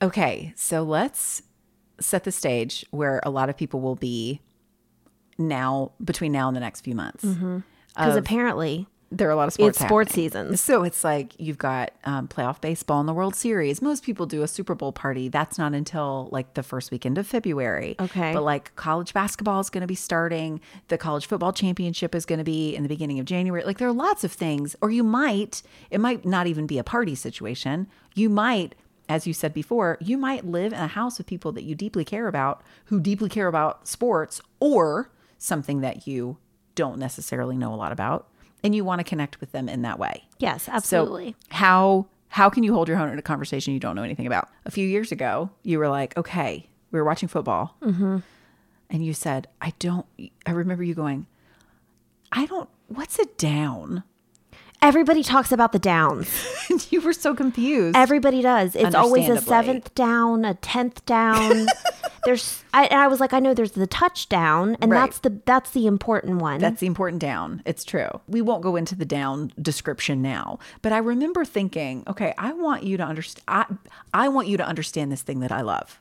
Okay, 0.00 0.52
so 0.54 0.84
let's 0.84 1.42
set 2.00 2.22
the 2.22 2.30
stage 2.30 2.86
where 2.90 3.20
a 3.24 3.30
lot 3.30 3.48
of 3.48 3.56
people 3.56 3.80
will 3.80 3.96
be 3.96 4.40
now 5.38 5.92
between 6.04 6.32
now 6.32 6.48
and 6.48 6.56
the 6.56 6.60
next 6.60 6.82
few 6.82 6.94
months. 6.94 7.24
Because 7.24 8.16
apparently 8.16 8.86
There 9.10 9.26
are 9.28 9.30
a 9.30 9.36
lot 9.36 9.48
of 9.48 9.54
sports. 9.54 9.78
it's 9.78 9.86
sports 9.86 10.10
happening. 10.12 10.30
season. 10.30 10.56
So 10.58 10.82
it's 10.84 11.02
like 11.02 11.32
you've 11.40 11.56
got 11.58 11.92
um, 12.04 12.28
playoff 12.28 12.60
baseball 12.60 13.00
in 13.00 13.06
the 13.06 13.14
World 13.14 13.34
Series. 13.34 13.80
Most 13.80 14.04
people 14.04 14.26
do 14.26 14.42
a 14.42 14.48
Super 14.48 14.74
Bowl 14.74 14.92
party. 14.92 15.28
That's 15.28 15.56
not 15.56 15.72
until 15.72 16.28
like 16.30 16.54
the 16.54 16.62
first 16.62 16.90
weekend 16.90 17.16
of 17.16 17.26
February. 17.26 17.96
Okay. 17.98 18.32
But 18.34 18.42
like 18.42 18.76
college 18.76 19.14
basketball 19.14 19.60
is 19.60 19.70
going 19.70 19.80
to 19.80 19.86
be 19.86 19.94
starting. 19.94 20.60
The 20.88 20.98
college 20.98 21.24
football 21.26 21.52
championship 21.54 22.14
is 22.14 22.26
going 22.26 22.38
to 22.38 22.44
be 22.44 22.74
in 22.76 22.82
the 22.82 22.88
beginning 22.88 23.18
of 23.18 23.24
January. 23.24 23.64
Like 23.64 23.78
there 23.78 23.88
are 23.88 23.92
lots 23.92 24.24
of 24.24 24.32
things. 24.32 24.76
Or 24.82 24.90
you 24.90 25.02
might, 25.02 25.62
it 25.90 26.00
might 26.00 26.24
not 26.26 26.46
even 26.46 26.66
be 26.66 26.78
a 26.78 26.84
party 26.84 27.14
situation. 27.14 27.86
You 28.14 28.28
might, 28.28 28.74
as 29.08 29.26
you 29.26 29.32
said 29.32 29.54
before, 29.54 29.96
you 30.02 30.18
might 30.18 30.44
live 30.44 30.72
in 30.74 30.80
a 30.80 30.86
house 30.86 31.16
with 31.16 31.26
people 31.26 31.50
that 31.52 31.62
you 31.64 31.74
deeply 31.74 32.04
care 32.04 32.28
about 32.28 32.62
who 32.86 33.00
deeply 33.00 33.30
care 33.30 33.48
about 33.48 33.88
sports 33.88 34.42
or 34.60 35.10
something 35.38 35.80
that 35.80 36.06
you 36.06 36.36
don't 36.74 36.98
necessarily 36.98 37.56
know 37.56 37.72
a 37.72 37.76
lot 37.76 37.92
about 37.92 38.28
and 38.62 38.74
you 38.74 38.84
want 38.84 39.00
to 39.00 39.04
connect 39.04 39.40
with 39.40 39.52
them 39.52 39.68
in 39.68 39.82
that 39.82 39.98
way. 39.98 40.24
Yes, 40.38 40.68
absolutely. 40.68 41.30
So 41.30 41.56
how 41.56 42.06
how 42.28 42.50
can 42.50 42.62
you 42.62 42.74
hold 42.74 42.88
your 42.88 42.98
own 42.98 43.08
in 43.08 43.18
a 43.18 43.22
conversation 43.22 43.72
you 43.72 43.80
don't 43.80 43.96
know 43.96 44.02
anything 44.02 44.26
about? 44.26 44.48
A 44.66 44.70
few 44.70 44.86
years 44.86 45.12
ago, 45.12 45.50
you 45.62 45.78
were 45.78 45.88
like, 45.88 46.16
okay, 46.16 46.68
we 46.90 46.98
were 46.98 47.04
watching 47.04 47.28
football, 47.28 47.76
mm-hmm. 47.82 48.18
and 48.90 49.04
you 49.04 49.14
said, 49.14 49.48
I 49.60 49.72
don't. 49.78 50.06
I 50.46 50.50
remember 50.50 50.82
you 50.82 50.94
going, 50.94 51.26
I 52.32 52.46
don't. 52.46 52.68
What's 52.88 53.18
a 53.18 53.26
down? 53.36 54.04
Everybody 54.80 55.22
talks 55.22 55.50
about 55.50 55.72
the 55.72 55.78
downs. 55.78 56.28
And 56.70 56.86
you 56.92 57.00
were 57.00 57.12
so 57.12 57.34
confused. 57.34 57.96
Everybody 57.96 58.42
does. 58.42 58.76
It's 58.76 58.94
always 58.94 59.28
a 59.28 59.40
seventh 59.40 59.94
down, 59.94 60.44
a 60.44 60.54
tenth 60.54 61.04
down. 61.04 61.66
there's 62.24 62.62
I, 62.72 62.84
and 62.84 63.00
I 63.00 63.08
was 63.08 63.20
like, 63.20 63.32
I 63.32 63.40
know 63.40 63.54
there's 63.54 63.72
the 63.72 63.86
touchdown, 63.86 64.76
and 64.80 64.90
Right. 64.92 65.00
that's 65.00 65.18
the 65.20 65.40
that's 65.46 65.70
the 65.70 65.86
important 65.86 66.40
one. 66.40 66.60
That's 66.60 66.80
the 66.80 66.86
important 66.86 67.20
down. 67.20 67.62
It's 67.64 67.84
true. 67.84 68.08
We 68.28 68.40
won't 68.40 68.62
go 68.62 68.76
into 68.76 68.94
the 68.94 69.04
down 69.04 69.52
description 69.60 70.22
now, 70.22 70.58
but 70.82 70.92
I 70.92 70.98
remember 70.98 71.44
thinking, 71.44 72.04
okay, 72.06 72.34
I 72.38 72.52
want 72.52 72.82
you 72.84 72.96
to 72.98 73.02
understand. 73.02 73.44
I, 73.48 73.66
I 74.14 74.28
want 74.28 74.48
you 74.48 74.56
to 74.58 74.66
understand 74.66 75.10
this 75.10 75.22
thing 75.22 75.40
that 75.40 75.52
I 75.52 75.62
love, 75.62 76.00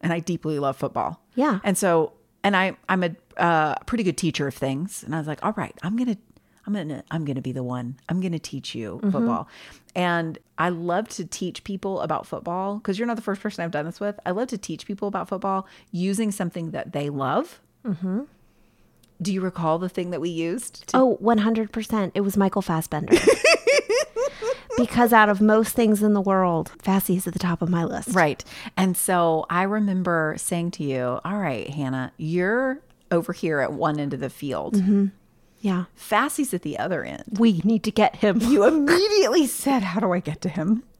and 0.00 0.12
I 0.12 0.20
deeply 0.20 0.58
love 0.58 0.76
football. 0.76 1.20
Yeah. 1.34 1.60
And 1.62 1.76
so, 1.78 2.12
and 2.42 2.56
I, 2.56 2.76
I'm 2.88 3.04
a 3.04 3.10
uh, 3.36 3.74
pretty 3.86 4.04
good 4.04 4.16
teacher 4.16 4.46
of 4.48 4.54
things, 4.54 5.02
and 5.04 5.14
I 5.14 5.18
was 5.18 5.26
like, 5.28 5.44
all 5.44 5.52
right, 5.56 5.76
I'm 5.82 5.96
gonna, 5.96 6.16
I'm 6.66 6.72
gonna, 6.74 7.04
I'm 7.10 7.24
gonna 7.24 7.42
be 7.42 7.52
the 7.52 7.62
one. 7.62 7.96
I'm 8.08 8.20
gonna 8.20 8.38
teach 8.38 8.74
you 8.74 8.96
Mm-hmm. 8.96 9.10
football, 9.10 9.48
and 9.94 10.38
I 10.58 10.68
love 10.70 11.08
to 11.10 11.24
teach 11.24 11.62
people 11.64 12.00
about 12.00 12.26
football 12.26 12.76
because 12.78 12.98
you're 12.98 13.06
not 13.06 13.16
the 13.16 13.22
first 13.22 13.40
person 13.40 13.64
I've 13.64 13.70
done 13.70 13.84
this 13.86 14.00
with. 14.00 14.18
I 14.26 14.32
love 14.32 14.48
to 14.48 14.58
teach 14.58 14.86
people 14.86 15.06
about 15.08 15.28
football 15.28 15.66
using 15.92 16.30
something 16.32 16.72
that 16.72 16.92
they 16.92 17.08
love. 17.10 17.60
Mm-hmm. 17.86 18.22
Do 19.22 19.32
you 19.32 19.40
recall 19.40 19.78
the 19.78 19.88
thing 19.88 20.10
that 20.10 20.20
we 20.20 20.28
used? 20.28 20.88
To, 20.88 20.98
oh, 20.98 21.18
100%. 21.22 22.10
It 22.14 22.20
was 22.20 22.36
Michael 22.36 22.60
Fassbender. 22.60 23.16
because 24.76 25.12
out 25.12 25.28
of 25.30 25.40
most 25.40 25.74
things 25.74 26.02
in 26.02 26.12
the 26.12 26.20
world, 26.20 26.72
Fassi 26.82 27.16
is 27.16 27.26
at 27.26 27.32
the 27.32 27.38
top 27.38 27.62
of 27.62 27.70
my 27.70 27.84
list. 27.84 28.10
Right. 28.10 28.44
And 28.76 28.96
so 28.96 29.46
I 29.48 29.62
remember 29.62 30.34
saying 30.36 30.72
to 30.72 30.84
you, 30.84 31.18
All 31.24 31.38
right, 31.38 31.68
Hannah, 31.70 32.12
you're 32.18 32.80
over 33.10 33.32
here 33.32 33.60
at 33.60 33.72
one 33.72 33.98
end 33.98 34.12
of 34.12 34.20
the 34.20 34.28
field. 34.30 34.82
Yeah. 35.60 35.84
Fassy's 35.94 36.54
at 36.54 36.62
the 36.62 36.78
other 36.78 37.04
end. 37.04 37.24
We 37.38 37.60
need 37.64 37.82
to 37.84 37.90
get 37.90 38.16
him. 38.16 38.40
You 38.40 38.64
immediately 38.66 39.46
said, 39.46 39.82
How 39.82 40.00
do 40.00 40.12
I 40.12 40.20
get 40.20 40.40
to 40.42 40.48
him? 40.48 40.82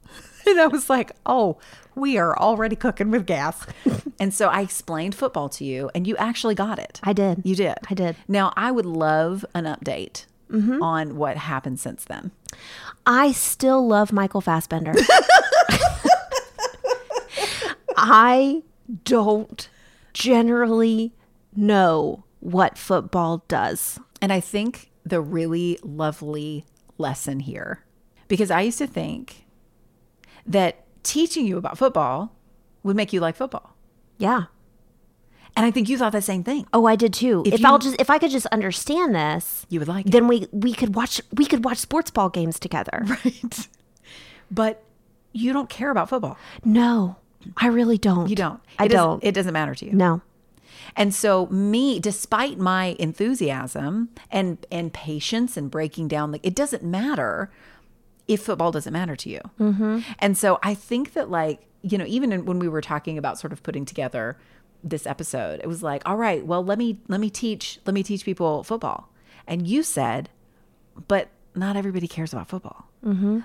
And 0.47 0.61
I 0.61 0.67
was 0.67 0.89
like, 0.89 1.11
Oh, 1.25 1.57
we 1.93 2.17
are 2.17 2.37
already 2.37 2.77
cooking 2.77 3.11
with 3.11 3.25
gas. 3.25 3.65
and 4.19 4.33
so 4.33 4.47
I 4.47 4.61
explained 4.61 5.13
football 5.13 5.49
to 5.49 5.65
you, 5.65 5.91
and 5.93 6.07
you 6.07 6.15
actually 6.15 6.55
got 6.55 6.79
it. 6.79 7.01
I 7.03 7.11
did. 7.11 7.41
You 7.43 7.53
did. 7.53 7.75
I 7.89 7.93
did. 7.93 8.15
Now, 8.29 8.53
I 8.55 8.71
would 8.71 8.85
love 8.85 9.45
an 9.53 9.65
update 9.65 10.25
mm-hmm. 10.49 10.81
on 10.81 11.17
what 11.17 11.35
happened 11.35 11.81
since 11.81 12.05
then. 12.05 12.31
I 13.05 13.33
still 13.33 13.85
love 13.85 14.13
Michael 14.13 14.39
Fassbender. 14.41 14.93
I 17.97 18.63
don't 19.03 19.67
generally 20.13 21.13
know 21.55 22.23
what 22.39 22.77
football 22.77 23.43
does. 23.47 23.99
And 24.21 24.33
I 24.33 24.39
think 24.39 24.89
the 25.05 25.21
really 25.21 25.77
lovely 25.83 26.65
lesson 26.97 27.39
here, 27.41 27.83
because 28.27 28.49
I 28.51 28.61
used 28.61 28.77
to 28.79 28.87
think 28.87 29.45
that 30.45 30.83
teaching 31.03 31.45
you 31.45 31.57
about 31.57 31.77
football 31.77 32.33
would 32.83 32.95
make 32.95 33.13
you 33.13 33.19
like 33.19 33.35
football. 33.35 33.75
Yeah. 34.17 34.43
And 35.55 35.65
I 35.65 35.71
think 35.71 35.89
you 35.89 35.97
thought 35.97 36.11
the 36.11 36.21
same 36.21 36.43
thing. 36.43 36.67
Oh, 36.71 36.85
I 36.85 36.95
did 36.95 37.13
too. 37.13 37.41
If 37.45 37.55
If, 37.55 37.59
you- 37.61 37.67
I'll 37.67 37.79
just 37.79 37.99
if 37.99 38.09
I 38.09 38.19
could 38.19 38.29
just 38.31 38.45
understand 38.47 39.15
this, 39.15 39.65
You 39.69 39.79
would 39.79 39.87
like 39.87 40.05
it. 40.05 40.11
then 40.11 40.27
we 40.27 40.47
we 40.51 40.73
could 40.73 40.93
watch 40.95 41.19
we 41.33 41.45
could 41.45 41.63
watch 41.65 41.77
sports 41.77 42.11
ball 42.11 42.29
games 42.29 42.59
together. 42.59 43.05
Right. 43.25 43.67
But 44.49 44.83
you 45.33 45.51
don't 45.53 45.69
care 45.69 45.89
about 45.91 46.09
football. 46.09 46.37
No, 46.63 47.17
I 47.57 47.67
really 47.67 47.97
don't. 47.97 48.29
You 48.29 48.35
don't. 48.35 48.61
I 48.79 48.85
It 48.85 48.89
doesn't- 48.89 49.05
don't. 49.09 49.23
It 49.23 49.31
doesn't 49.33 49.53
matter 49.53 49.75
to 49.75 49.85
you. 49.85 49.91
no. 49.93 50.21
And 50.95 51.13
so 51.13 51.47
me, 51.47 51.99
despite 51.99 52.57
my 52.57 52.95
enthusiasm 52.99 54.09
and 54.31 54.65
and 54.71 54.93
patience 54.93 55.57
and 55.57 55.69
breaking 55.71 56.07
down, 56.07 56.31
like 56.31 56.45
it 56.45 56.55
doesn't 56.55 56.83
matter 56.83 57.51
if 58.27 58.41
football 58.41 58.71
doesn't 58.71 58.93
matter 58.93 59.15
to 59.15 59.29
you. 59.29 59.41
Mm-hmm. 59.59 59.99
And 60.19 60.37
so 60.37 60.59
I 60.63 60.73
think 60.73 61.13
that 61.13 61.29
like 61.29 61.61
you 61.81 61.97
know 61.97 62.05
even 62.07 62.31
in, 62.31 62.45
when 62.45 62.59
we 62.59 62.67
were 62.67 62.81
talking 62.81 63.17
about 63.17 63.39
sort 63.39 63.53
of 63.53 63.63
putting 63.63 63.85
together 63.85 64.37
this 64.83 65.07
episode, 65.07 65.59
it 65.63 65.67
was 65.67 65.81
like, 65.83 66.03
all 66.05 66.17
right, 66.17 66.45
well 66.45 66.63
let 66.63 66.77
me 66.77 66.99
let 67.07 67.19
me 67.19 67.29
teach 67.29 67.79
let 67.85 67.93
me 67.93 68.03
teach 68.03 68.25
people 68.25 68.63
football. 68.63 69.09
And 69.47 69.67
you 69.67 69.83
said, 69.83 70.29
but 71.07 71.29
not 71.57 71.75
everybody 71.75 72.07
cares 72.07 72.33
about 72.33 72.47
football. 72.47 72.87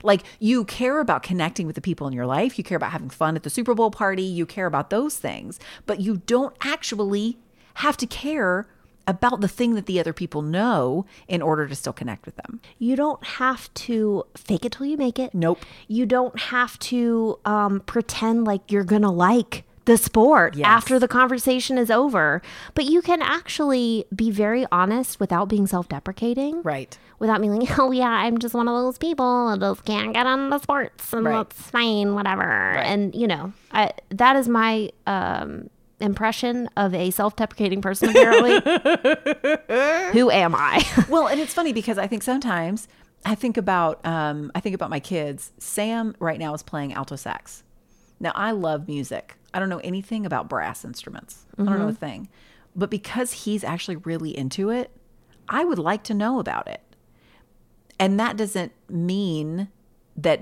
Like 0.02 0.22
you 0.40 0.64
care 0.64 1.00
about 1.00 1.22
connecting 1.22 1.66
with 1.66 1.74
the 1.76 1.80
people 1.80 2.06
in 2.06 2.12
your 2.12 2.26
life, 2.26 2.58
you 2.58 2.64
care 2.64 2.76
about 2.76 2.92
having 2.92 3.10
fun 3.10 3.36
at 3.36 3.42
the 3.42 3.50
Super 3.50 3.74
Bowl 3.74 3.90
party, 3.90 4.22
you 4.22 4.46
care 4.46 4.66
about 4.66 4.90
those 4.90 5.16
things, 5.16 5.58
but 5.86 6.00
you 6.00 6.22
don't 6.26 6.54
actually 6.62 7.38
have 7.74 7.96
to 7.98 8.06
care 8.06 8.66
about 9.06 9.40
the 9.40 9.48
thing 9.48 9.74
that 9.74 9.86
the 9.86 9.98
other 9.98 10.12
people 10.12 10.42
know 10.42 11.04
in 11.26 11.42
order 11.42 11.66
to 11.66 11.74
still 11.74 11.92
connect 11.92 12.24
with 12.24 12.36
them. 12.36 12.60
You 12.78 12.94
don't 12.96 13.24
have 13.24 13.72
to 13.74 14.24
fake 14.36 14.64
it 14.64 14.72
till 14.72 14.86
you 14.86 14.96
make 14.96 15.18
it. 15.18 15.34
Nope. 15.34 15.64
You 15.88 16.06
don't 16.06 16.38
have 16.38 16.78
to 16.80 17.38
um, 17.44 17.80
pretend 17.80 18.44
like 18.44 18.70
you're 18.70 18.84
going 18.84 19.02
to 19.02 19.10
like 19.10 19.64
the 19.84 19.96
sport 19.96 20.54
Yes. 20.56 20.66
after 20.66 20.98
the 20.98 21.08
conversation 21.08 21.76
is 21.78 21.90
over. 21.90 22.40
But 22.74 22.84
you 22.84 23.02
can 23.02 23.20
actually 23.22 24.04
be 24.14 24.30
very 24.30 24.66
honest 24.70 25.18
without 25.20 25.48
being 25.48 25.66
self 25.66 25.88
deprecating. 25.88 26.62
Right. 26.62 26.96
Without 27.18 27.40
being 27.40 27.54
like, 27.58 27.78
oh, 27.78 27.90
yeah, 27.92 28.08
I'm 28.10 28.38
just 28.38 28.54
one 28.54 28.68
of 28.68 28.74
those 28.74 28.98
people 28.98 29.50
that 29.50 29.60
just 29.60 29.84
can't 29.84 30.12
get 30.12 30.26
into 30.26 30.58
sports 30.60 31.12
and 31.12 31.24
Right. 31.24 31.48
that's 31.48 31.60
fine, 31.70 32.14
whatever. 32.14 32.42
And, 32.42 33.14
you 33.14 33.26
know, 33.26 33.52
I, 33.72 33.92
that 34.10 34.36
is 34.36 34.48
my 34.48 34.90
um, 35.06 35.68
impression 36.00 36.68
of 36.76 36.94
a 36.94 37.10
self 37.10 37.36
deprecating 37.36 37.80
person, 37.82 38.10
apparently. 38.10 38.54
Who 40.12 40.30
am 40.30 40.54
I? 40.54 40.84
well, 41.08 41.26
and 41.28 41.40
it's 41.40 41.54
funny 41.54 41.72
because 41.72 41.98
I 41.98 42.06
think 42.06 42.22
sometimes 42.22 42.88
I 43.24 43.34
think 43.34 43.56
about 43.56 44.04
um, 44.04 44.50
I 44.54 44.60
think 44.60 44.74
about 44.74 44.90
my 44.90 45.00
kids. 45.00 45.52
Sam 45.58 46.14
right 46.18 46.38
now 46.38 46.54
is 46.54 46.62
playing 46.62 46.92
alto 46.92 47.16
sax. 47.16 47.62
Now 48.20 48.32
I 48.34 48.50
love 48.52 48.88
music. 48.88 49.36
I 49.54 49.58
don't 49.58 49.68
know 49.68 49.78
anything 49.78 50.26
about 50.26 50.48
brass 50.48 50.84
instruments. 50.84 51.46
I 51.58 51.64
don't 51.64 51.78
know 51.78 51.88
a 51.88 51.88
mm-hmm. 51.88 51.96
thing. 51.96 52.28
But 52.74 52.90
because 52.90 53.32
he's 53.32 53.64
actually 53.64 53.96
really 53.96 54.36
into 54.36 54.70
it, 54.70 54.90
I 55.48 55.64
would 55.64 55.78
like 55.78 56.02
to 56.04 56.14
know 56.14 56.38
about 56.38 56.68
it. 56.68 56.80
And 57.98 58.18
that 58.18 58.36
doesn't 58.36 58.72
mean 58.88 59.68
that 60.16 60.40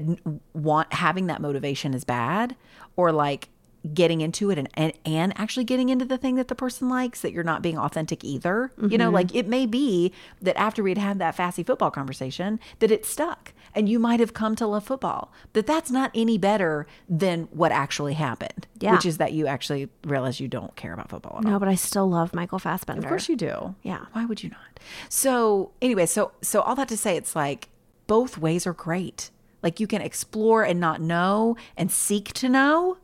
want 0.53 0.93
having 0.93 1.27
that 1.27 1.41
motivation 1.41 1.95
is 1.95 2.05
bad 2.05 2.57
or 2.97 3.13
like 3.13 3.49
getting 3.95 4.21
into 4.21 4.51
it 4.51 4.59
and, 4.59 4.69
and 4.75 4.93
and 5.07 5.33
actually 5.39 5.65
getting 5.65 5.89
into 5.89 6.05
the 6.05 6.19
thing 6.19 6.35
that 6.35 6.49
the 6.49 6.55
person 6.55 6.89
likes 6.89 7.23
that 7.23 7.33
you're 7.33 7.45
not 7.45 7.63
being 7.63 7.79
authentic 7.79 8.23
either 8.23 8.73
you 8.91 8.99
know 8.99 9.07
mm-hmm. 9.07 9.15
like 9.15 9.35
it 9.35 9.49
may 9.49 9.65
be 9.65 10.13
that 10.43 10.55
after 10.59 10.83
we'd 10.83 10.99
had 10.99 11.19
that 11.19 11.35
fassy 11.35 11.63
football 11.63 11.91
conversation 11.91 12.61
that 12.81 12.91
it 12.91 13.07
stuck 13.07 13.55
and 13.75 13.89
you 13.89 13.99
might 13.99 14.21
have 14.21 14.35
come 14.35 14.55
to 14.57 14.67
love 14.67 14.85
football 14.85 15.33
but 15.53 15.67
that's 15.67 15.91
not 15.91 16.11
any 16.15 16.39
better 16.39 16.87
than 17.09 17.45
what 17.53 17.73
actually 17.73 18.15
happened 18.15 18.67
Yeah. 18.79 18.93
which 18.93 19.07
is 19.07 19.19
that 19.19 19.33
you 19.33 19.47
actually 19.47 19.89
realize 20.05 20.41
you 20.41 20.49
don't 20.49 20.75
care 20.77 20.93
about 20.93 21.09
football 21.11 21.39
at 21.39 21.45
all 21.45 21.53
no, 21.53 21.59
but 21.59 21.69
I 21.69 21.75
still 21.75 22.09
love 22.09 22.35
Michael 22.35 22.59
Fassbender. 22.59 23.03
of 23.03 23.09
course 23.09 23.29
you 23.29 23.37
do. 23.37 23.75
Yeah. 23.83 24.07
Why 24.13 24.25
would 24.25 24.43
you 24.43 24.51
not? 24.51 24.81
So 25.09 25.73
anyway, 25.83 26.07
so 26.07 26.33
so 26.43 26.61
all 26.61 26.75
that 26.77 26.89
to 26.89 26.97
say 26.97 27.17
it's 27.17 27.35
like 27.37 27.69
both 28.07 28.39
ways 28.39 28.67
are 28.67 28.73
great. 28.73 29.31
Like 29.63 29.79
you 29.79 29.87
can 29.87 30.01
explore 30.01 30.63
and 30.65 30.81
not 30.81 31.01
know 31.01 31.57
and 31.77 31.91
seek 31.93 32.33
to 32.35 32.49
know, 32.49 32.99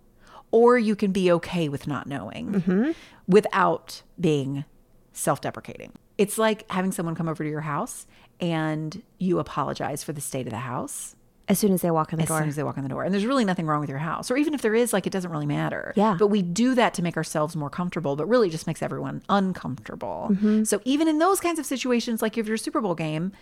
or 0.51 0.79
you 0.79 0.97
can 0.97 1.13
be 1.13 1.31
okay 1.33 1.69
with 1.69 1.87
not 1.87 2.07
knowing 2.07 2.53
mm-hmm. 2.53 2.91
without 3.29 4.03
being 4.19 4.65
self-deprecating. 5.13 5.93
It's 6.19 6.39
like 6.39 6.71
having 6.71 6.93
someone 6.93 7.15
come 7.15 7.29
over 7.29 7.45
to 7.45 7.51
your 7.51 7.61
house 7.63 8.07
and 8.41 9.03
you 9.19 9.39
apologize 9.39 10.03
for 10.05 10.13
the 10.13 10.21
state 10.21 10.47
of 10.47 10.51
the 10.53 10.59
house 10.59 11.15
As 11.49 11.59
soon 11.59 11.73
as 11.73 11.81
they 11.83 11.91
walk 11.91 12.13
in 12.13 12.19
the 12.19 12.25
as 12.25 12.29
door. 12.29 12.39
soon 12.41 12.49
as 12.49 12.57
they 12.57 12.63
walk 12.63 12.77
in 12.77 12.83
the 12.83 12.89
door. 12.89 13.05
And 13.05 13.15
there's 13.15 13.25
really 13.25 13.45
nothing 13.45 13.67
wrong 13.67 13.81
with 13.81 13.89
your 13.89 13.99
house. 13.99 14.31
Or 14.31 14.37
even 14.37 14.53
if 14.53 14.63
there 14.63 14.75
is, 14.75 14.93
like 14.93 15.07
it 15.07 15.11
doesn't 15.11 15.31
really 15.31 15.47
matter. 15.47 15.93
Yeah. 15.97 16.17
But 16.19 16.27
we 16.29 16.43
do 16.43 16.75
that 16.75 16.93
to 16.95 17.03
make 17.03 17.17
ourselves 17.17 17.55
more 17.55 17.71
comfortable, 17.71 18.17
but 18.17 18.27
really 18.27 18.51
just 18.51 18.67
makes 18.67 18.83
everyone 18.83 19.23
uncomfortable. 19.29 20.29
Mm-hmm. 20.33 20.65
So 20.65 20.81
even 20.85 21.09
in 21.09 21.19
those 21.19 21.41
kinds 21.41 21.59
of 21.59 21.67
situations, 21.67 22.21
like 22.21 22.37
if 22.37 22.47
you're 22.47 22.57
a 22.57 22.59
Super 22.59 22.81
Bowl 22.81 22.95
game, 22.95 23.33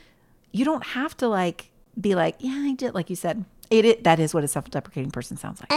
you 0.53 0.65
don't 0.65 0.85
have 0.85 1.17
to 1.19 1.29
like 1.29 1.71
be 2.01 2.15
like, 2.15 2.37
yeah, 2.41 2.63
I 2.65 2.75
did, 2.75 2.95
like 2.95 3.09
you 3.09 3.17
said. 3.17 3.45
It, 3.71 3.85
it 3.85 4.05
that 4.05 4.21
is 4.21 4.35
what 4.35 4.45
a 4.45 4.49
self-deprecating 4.49 5.11
person 5.11 5.37
sounds 5.37 5.61
like. 5.61 5.69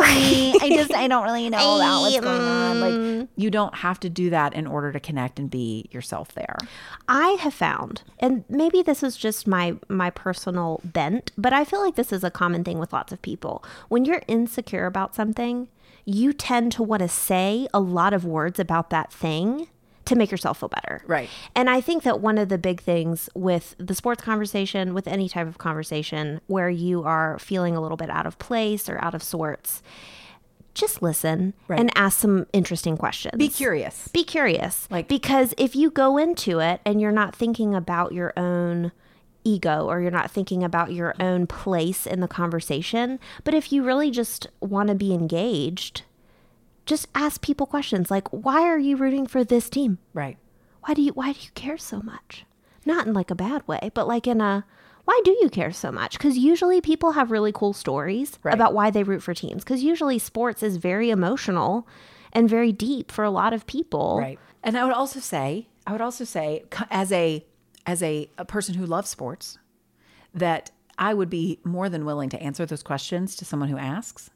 I 0.62 0.68
just 0.70 0.92
I 0.92 1.08
don't 1.08 1.24
really 1.24 1.48
know 1.48 1.76
about 1.76 2.00
what's 2.02 2.20
going 2.20 2.40
on. 2.40 2.80
Like 2.80 2.94
mm. 2.94 3.28
you 3.36 3.50
don't 3.50 3.74
have 3.76 3.98
to 4.00 4.10
do 4.10 4.30
that 4.30 4.54
in 4.54 4.66
order 4.66 4.92
to 4.92 5.00
connect 5.00 5.38
and 5.38 5.50
be 5.50 5.88
yourself 5.90 6.32
there. 6.32 6.56
I 7.08 7.30
have 7.40 7.54
found, 7.54 8.02
and 8.18 8.44
maybe 8.48 8.82
this 8.82 9.02
is 9.02 9.16
just 9.16 9.46
my 9.46 9.76
my 9.88 10.10
personal 10.10 10.80
bent, 10.84 11.32
but 11.36 11.52
I 11.52 11.64
feel 11.64 11.82
like 11.82 11.96
this 11.96 12.12
is 12.12 12.24
a 12.24 12.30
common 12.30 12.64
thing 12.64 12.78
with 12.78 12.92
lots 12.92 13.12
of 13.12 13.22
people. 13.22 13.64
When 13.88 14.04
you're 14.04 14.22
insecure 14.28 14.86
about 14.86 15.14
something, 15.14 15.68
you 16.04 16.32
tend 16.32 16.72
to 16.72 16.82
want 16.82 17.00
to 17.00 17.08
say 17.08 17.66
a 17.74 17.80
lot 17.80 18.14
of 18.14 18.24
words 18.24 18.58
about 18.60 18.90
that 18.90 19.12
thing 19.12 19.68
to 20.06 20.16
make 20.16 20.30
yourself 20.30 20.58
feel 20.60 20.68
better. 20.68 21.02
Right. 21.06 21.28
And 21.54 21.68
I 21.70 21.80
think 21.80 22.02
that 22.04 22.20
one 22.20 22.38
of 22.38 22.48
the 22.48 22.58
big 22.58 22.80
things 22.80 23.28
with 23.34 23.74
the 23.78 23.94
sports 23.94 24.22
conversation, 24.22 24.94
with 24.94 25.06
any 25.06 25.28
type 25.28 25.46
of 25.46 25.58
conversation 25.58 26.40
where 26.46 26.70
you 26.70 27.02
are 27.04 27.38
feeling 27.38 27.76
a 27.76 27.80
little 27.80 27.96
bit 27.96 28.10
out 28.10 28.26
of 28.26 28.38
place 28.38 28.88
or 28.88 28.98
out 29.04 29.14
of 29.14 29.22
sorts, 29.22 29.82
just 30.74 31.00
listen 31.02 31.54
Right. 31.68 31.80
and 31.80 31.90
ask 31.96 32.18
some 32.20 32.46
interesting 32.52 32.96
questions. 32.96 33.36
Be 33.38 33.48
curious. 33.48 34.08
Be 34.08 34.24
curious. 34.24 34.86
Like- 34.90 35.08
because 35.08 35.54
if 35.56 35.74
you 35.74 35.90
go 35.90 36.18
into 36.18 36.58
it 36.60 36.80
and 36.84 37.00
you're 37.00 37.12
not 37.12 37.34
thinking 37.34 37.74
about 37.74 38.12
your 38.12 38.32
own 38.36 38.92
ego 39.42 39.86
or 39.86 40.00
you're 40.00 40.10
not 40.10 40.30
thinking 40.30 40.62
about 40.62 40.92
your 40.92 41.14
own 41.20 41.46
place 41.46 42.06
in 42.06 42.20
the 42.20 42.28
conversation, 42.28 43.18
but 43.44 43.54
if 43.54 43.72
you 43.72 43.82
really 43.84 44.10
just 44.10 44.48
want 44.60 44.88
to 44.88 44.94
be 44.94 45.14
engaged, 45.14 46.02
just 46.86 47.06
ask 47.14 47.42
people 47.42 47.66
questions 47.66 48.10
like, 48.10 48.28
why 48.28 48.62
are 48.62 48.78
you 48.78 48.96
rooting 48.96 49.26
for 49.26 49.44
this 49.44 49.68
team? 49.68 49.98
Right. 50.14 50.38
Why 50.86 50.94
do 50.94 51.02
you 51.02 51.12
why 51.12 51.32
do 51.32 51.40
you 51.42 51.50
care 51.54 51.76
so 51.78 52.00
much? 52.00 52.44
Not 52.84 53.06
in 53.06 53.12
like 53.12 53.30
a 53.30 53.34
bad 53.34 53.66
way, 53.66 53.90
but 53.92 54.06
like 54.06 54.26
in 54.26 54.40
a 54.40 54.64
why 55.04 55.20
do 55.24 55.36
you 55.40 55.48
care 55.50 55.72
so 55.72 55.92
much? 55.92 56.12
Because 56.18 56.36
usually 56.38 56.80
people 56.80 57.12
have 57.12 57.30
really 57.30 57.52
cool 57.52 57.72
stories 57.72 58.38
Right. 58.42 58.54
about 58.54 58.74
why 58.74 58.90
they 58.90 59.02
root 59.04 59.22
for 59.22 59.34
teams. 59.34 59.62
Because 59.64 59.82
usually 59.82 60.18
sports 60.18 60.62
is 60.62 60.78
very 60.78 61.10
emotional 61.10 61.86
and 62.32 62.48
very 62.50 62.72
deep 62.72 63.12
for 63.12 63.22
a 63.24 63.30
lot 63.30 63.52
of 63.52 63.66
people. 63.66 64.18
Right. 64.18 64.38
And 64.64 64.76
I 64.76 64.84
would 64.84 64.92
also 64.94 65.20
say, 65.20 65.68
I 65.86 65.92
would 65.92 66.00
also 66.00 66.24
say, 66.24 66.64
as 66.90 67.12
a 67.12 67.44
as 67.86 68.02
a, 68.02 68.28
a 68.36 68.44
person 68.44 68.74
who 68.74 68.84
loves 68.86 69.08
sports, 69.08 69.58
that 70.34 70.70
I 70.98 71.14
would 71.14 71.30
be 71.30 71.60
more 71.64 71.88
than 71.88 72.04
willing 72.04 72.28
to 72.30 72.42
answer 72.42 72.66
those 72.66 72.82
questions 72.82 73.36
to 73.36 73.44
someone 73.44 73.68
who 73.68 73.78
asks. 73.78 74.30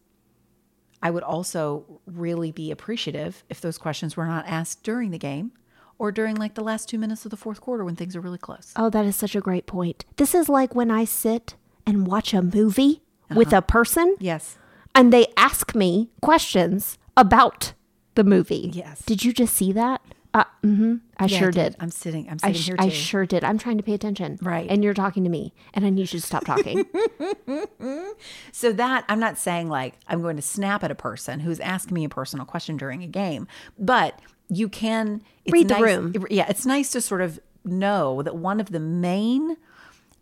I 1.02 1.10
would 1.10 1.22
also 1.22 2.00
really 2.06 2.52
be 2.52 2.70
appreciative 2.70 3.42
if 3.48 3.60
those 3.60 3.78
questions 3.78 4.16
were 4.16 4.26
not 4.26 4.46
asked 4.46 4.82
during 4.82 5.10
the 5.10 5.18
game 5.18 5.52
or 5.98 6.12
during 6.12 6.36
like 6.36 6.54
the 6.54 6.64
last 6.64 6.88
two 6.88 6.98
minutes 6.98 7.24
of 7.24 7.30
the 7.30 7.36
fourth 7.36 7.60
quarter 7.60 7.84
when 7.84 7.96
things 7.96 8.14
are 8.16 8.20
really 8.20 8.38
close. 8.38 8.72
Oh, 8.76 8.90
that 8.90 9.04
is 9.06 9.16
such 9.16 9.34
a 9.34 9.40
great 9.40 9.66
point. 9.66 10.04
This 10.16 10.34
is 10.34 10.48
like 10.48 10.74
when 10.74 10.90
I 10.90 11.04
sit 11.04 11.54
and 11.86 12.06
watch 12.06 12.34
a 12.34 12.42
movie 12.42 13.02
uh-huh. 13.30 13.38
with 13.38 13.52
a 13.52 13.62
person 13.62 14.16
Yes. 14.18 14.58
and 14.94 15.12
they 15.12 15.26
ask 15.36 15.74
me 15.74 16.10
questions 16.20 16.98
about 17.16 17.72
the 18.14 18.24
movie. 18.24 18.70
Yes. 18.74 19.02
Did 19.04 19.24
you 19.24 19.32
just 19.32 19.54
see 19.54 19.72
that? 19.72 20.00
Uh, 20.32 20.44
mm-hmm. 20.62 20.96
I 21.18 21.24
Yeah, 21.26 21.36
I 21.36 21.40
sure 21.40 21.50
did. 21.50 21.72
did. 21.72 21.76
I'm 21.80 21.90
sitting. 21.90 22.28
I'm 22.30 22.38
I, 22.42 22.52
sitting 22.52 22.62
sh- 22.62 22.66
here 22.66 22.76
I 22.78 22.88
sure 22.88 23.26
did. 23.26 23.42
I'm 23.42 23.58
trying 23.58 23.78
to 23.78 23.82
pay 23.82 23.94
attention. 23.94 24.38
Right. 24.40 24.66
And 24.70 24.84
you're 24.84 24.94
talking 24.94 25.24
to 25.24 25.30
me, 25.30 25.52
and 25.74 25.84
I 25.84 25.90
need 25.90 26.12
you 26.12 26.20
to 26.20 26.26
stop 26.26 26.44
talking. 26.44 26.86
So 28.52 28.72
that 28.72 29.04
I'm 29.08 29.18
not 29.20 29.38
saying 29.38 29.68
like 29.68 29.94
I'm 30.06 30.20
going 30.22 30.36
to 30.36 30.42
snap 30.42 30.84
at 30.84 30.90
a 30.90 30.94
person 30.94 31.40
who's 31.40 31.58
asking 31.60 31.94
me 31.94 32.04
a 32.04 32.08
personal 32.08 32.44
question 32.44 32.76
during 32.76 33.02
a 33.02 33.06
game, 33.06 33.48
but 33.78 34.20
you 34.48 34.68
can 34.68 35.22
it's 35.44 35.52
Read 35.52 35.68
the 35.68 35.74
nice- 35.78 35.82
room. 35.82 36.26
Yeah, 36.30 36.46
it's 36.48 36.66
nice 36.66 36.90
to 36.90 37.00
sort 37.00 37.22
of 37.22 37.40
know 37.64 38.22
that 38.22 38.36
one 38.36 38.60
of 38.60 38.70
the 38.72 38.80
main 38.80 39.56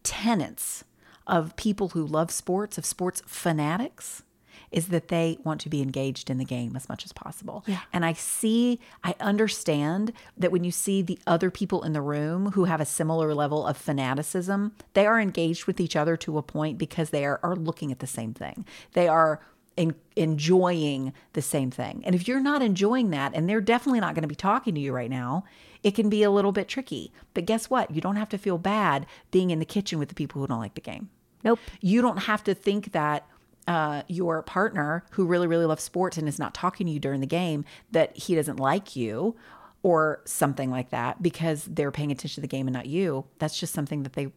tenets 0.05 0.85
of 1.27 1.57
people 1.57 1.89
who 1.91 2.07
love 2.07 2.31
sports, 2.31 2.79
of 2.79 2.87
sports 2.87 3.23
fanatics, 3.27 4.23
is 4.71 4.89
that 4.89 5.09
they 5.09 5.39
want 5.45 5.61
to 5.63 5.69
be 5.69 5.81
engaged 5.83 6.31
in 6.31 6.39
the 6.39 6.45
game 6.45 6.77
as 6.77 6.89
much 6.89 7.05
as 7.05 7.13
possible. 7.13 7.65
Yeah. 7.67 7.81
And 7.93 8.05
I 8.05 8.13
see, 8.13 8.81
I 9.03 9.15
understand 9.21 10.13
that 10.37 10.53
when 10.53 10.65
you 10.65 10.71
see 10.71 11.03
the 11.03 11.19
other 11.27 11.51
people 11.51 11.83
in 11.83 11.93
the 11.93 12.03
room 12.03 12.53
who 12.53 12.65
have 12.65 12.81
a 12.81 12.85
similar 12.85 13.35
level 13.35 13.67
of 13.67 13.77
fanaticism, 13.77 14.73
they 14.95 15.07
are 15.07 15.21
engaged 15.21 15.67
with 15.67 15.81
each 15.81 15.97
other 15.97 16.17
to 16.19 16.39
a 16.39 16.43
point 16.43 16.79
because 16.79 17.11
they 17.11 17.25
are, 17.25 17.41
are 17.43 17.57
looking 17.57 17.93
at 17.93 18.01
the 18.01 18.07
same 18.07 18.35
thing. 18.35 18.67
They 18.93 19.09
are 19.09 19.41
en- 19.77 19.95
enjoying 20.17 21.13
the 21.33 21.43
same 21.43 21.71
thing. 21.71 22.03
And 22.05 22.15
if 22.15 22.29
you're 22.29 22.41
not 22.41 22.63
enjoying 22.63 23.11
that, 23.11 23.33
and 23.35 23.49
they're 23.49 23.61
definitely 23.61 24.01
not 24.01 24.15
going 24.15 24.23
to 24.23 24.29
be 24.29 24.35
talking 24.35 24.75
to 24.75 24.81
you 24.81 24.93
right 24.93 25.11
now, 25.11 25.45
it 25.83 25.93
can 25.95 26.11
be 26.11 26.23
a 26.23 26.31
little 26.31 26.53
bit 26.53 26.69
tricky. 26.69 27.13
But 27.35 27.47
guess 27.47 27.71
what? 27.71 27.91
You 27.95 28.01
don't 28.01 28.17
have 28.17 28.29
to 28.31 28.39
feel 28.39 28.59
bad 28.59 29.07
being 29.31 29.51
in 29.51 29.61
the 29.61 29.65
kitchen 29.65 29.99
with 29.99 30.09
the 30.09 30.15
people 30.15 30.41
who 30.41 30.47
don't 30.49 30.59
like 30.59 30.75
the 30.75 30.81
game. 30.81 31.09
nope. 31.45 31.61
You 31.81 32.03
don't 32.03 32.19
have 32.25 32.43
to 32.45 32.55
think 32.55 32.93
that 32.93 33.27
uh, 33.69 34.03
your 34.09 34.43
partner 34.43 35.05
who 35.13 35.27
really, 35.27 35.47
really 35.47 35.67
loves 35.67 35.83
sports 35.83 36.17
and 36.17 36.27
is 36.27 36.39
not 36.39 36.55
talking 36.55 36.87
to 36.87 36.93
you 36.93 36.99
during 36.99 37.21
the 37.21 37.27
game, 37.27 37.65
that 37.93 38.17
he 38.17 38.35
doesn't 38.35 38.59
like 38.59 38.97
you 38.97 39.37
or 39.83 40.23
something 40.25 40.71
like 40.71 40.89
that 40.91 41.23
because 41.23 41.65
they're 41.65 41.93
paying 41.93 42.11
attention 42.11 42.37
to 42.37 42.41
the 42.41 42.49
game 42.49 42.67
and 42.67 42.75
not 42.75 42.87
you. 42.87 43.27
That's 43.39 43.61
just 43.61 43.75
something 43.75 44.03
that 44.03 44.15
they 44.15 44.33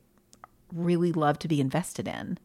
really 0.72 1.14
love 1.14 1.40
to 1.40 1.48
be 1.48 1.62
invested 1.62 2.08
in. 2.08 2.38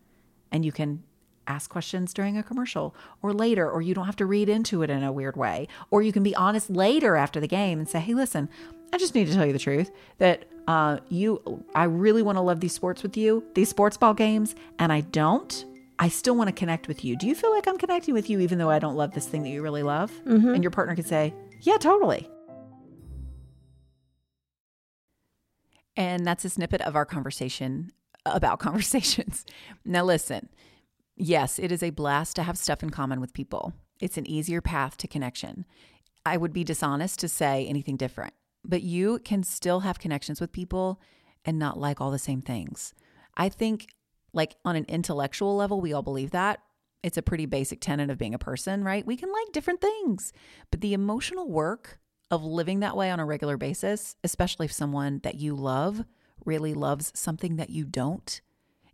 And 0.53 0.65
you 0.65 0.73
can 0.73 1.03
ask 1.49 1.69
questions 1.69 2.15
during 2.15 2.39
a 2.39 2.43
commercial 2.43 2.95
or 3.21 3.33
later, 3.33 3.69
or 3.69 3.83
you 3.83 3.93
don't 3.93 4.07
have 4.07 4.17
to 4.17 4.27
read 4.27 4.49
into 4.49 4.83
it 4.83 4.91
in 4.91 5.03
a 5.03 5.13
weird 5.13 5.37
way. 5.37 5.67
Or 5.91 6.03
you 6.03 6.13
can 6.13 6.23
be 6.23 6.37
honest 6.37 6.71
later 6.71 7.17
after 7.17 7.41
the 7.41 7.49
game 7.49 7.81
and 7.81 7.89
say, 7.89 7.99
hey, 7.99 8.15
listen, 8.15 8.49
I 8.93 8.99
just 8.99 9.15
need 9.15 9.27
to 9.27 9.35
tell 9.35 9.45
you 9.45 9.53
the 9.53 9.59
truth 9.59 9.91
that 10.19 10.45
uh, 10.69 10.99
you, 11.09 11.65
I 11.75 11.85
really 11.85 12.23
want 12.23 12.37
to 12.37 12.43
love 12.43 12.61
these 12.61 12.73
sports 12.73 13.03
with 13.03 13.17
you, 13.17 13.45
these 13.55 13.69
sports 13.69 13.97
ball 13.97 14.15
games, 14.15 14.55
and 14.79 14.93
I 14.93 15.01
don't. 15.01 15.65
I 15.99 16.09
still 16.09 16.37
want 16.37 16.49
to 16.49 16.53
connect 16.53 16.89
with 16.89 17.05
you. 17.05 17.17
Do 17.17 17.27
you 17.27 17.35
feel 17.35 17.51
like 17.51 17.67
I'm 17.67 17.79
connecting 17.79 18.15
with 18.15 18.29
you 18.29 18.41
even 18.41 18.59
though 18.59 18.71
I 18.71 18.79
don't 18.79 18.97
love 18.97 19.13
this 19.13 19.27
thing 19.27 19.43
that 19.45 19.49
you 19.49 19.63
really 19.63 19.83
love? 19.83 20.11
Mm-hmm. 20.27 20.55
And 20.55 20.63
your 20.63 20.71
partner 20.71 20.95
could 20.95 21.07
say, 21.07 21.35
yeah, 21.63 21.79
totally. 21.79 22.29
And 25.97 26.27
that's 26.27 26.45
a 26.45 26.51
snippet 26.51 26.83
of 26.83 26.95
our 26.95 27.07
conversation 27.07 27.91
about 28.27 28.59
conversations. 28.61 29.47
Now, 29.85 30.05
listen, 30.05 30.51
yes, 31.17 31.59
it 31.59 31.73
is 31.73 31.83
a 31.83 31.91
blast 31.91 32.37
to 32.37 32.43
have 32.43 32.59
stuff 32.59 32.83
in 32.83 32.91
common 32.91 33.21
with 33.21 33.33
people. 33.33 33.73
It's 34.01 34.19
an 34.19 34.29
easier 34.29 34.61
path 34.61 34.99
to 34.99 35.09
connection. 35.09 35.65
I 36.27 36.37
would 36.37 36.53
be 36.53 36.65
dishonest 36.65 37.21
to 37.21 37.29
say 37.29 37.67
anything 37.67 37.97
different, 37.97 38.35
but 38.65 38.83
you 38.83 39.21
can 39.21 39.43
still 39.43 39.81
have 39.81 39.99
connections 39.99 40.41
with 40.41 40.53
people 40.53 41.01
and 41.45 41.59
not 41.59 41.79
like 41.79 42.01
all 42.01 42.11
the 42.11 42.19
same 42.19 42.43
things. 42.43 42.93
I 43.37 43.49
think, 43.49 43.87
like, 44.37 44.55
on 44.65 44.77
an 44.77 44.85
intellectual 44.89 45.57
level, 45.57 45.81
we 45.81 45.93
all 45.93 46.03
believe 46.03 46.31
that. 46.31 46.61
It's 47.03 47.17
a 47.17 47.23
pretty 47.23 47.47
basic 47.47 47.81
tenet 47.81 48.11
of 48.11 48.19
being 48.19 48.35
a 48.35 48.39
person, 48.39 48.85
right? 48.85 49.07
We 49.07 49.17
can 49.17 49.33
like 49.33 49.53
different 49.53 49.81
things, 49.81 50.33
but 50.71 50.81
the 50.81 50.95
emotional 50.95 51.49
work 51.49 51.99
of 52.31 52.45
living 52.45 52.81
that 52.81 52.97
way 52.97 53.11
on 53.11 53.21
a 53.21 53.25
regular 53.25 53.57
basis, 53.57 54.17
especially 54.25 54.67
if 54.67 54.73
someone 54.73 55.21
that 55.23 55.37
you 55.37 55.55
love 55.55 56.05
really 56.45 56.75
loves 56.75 57.13
something 57.15 57.57
that 57.57 57.71
you 57.71 57.85
don't, 57.85 58.41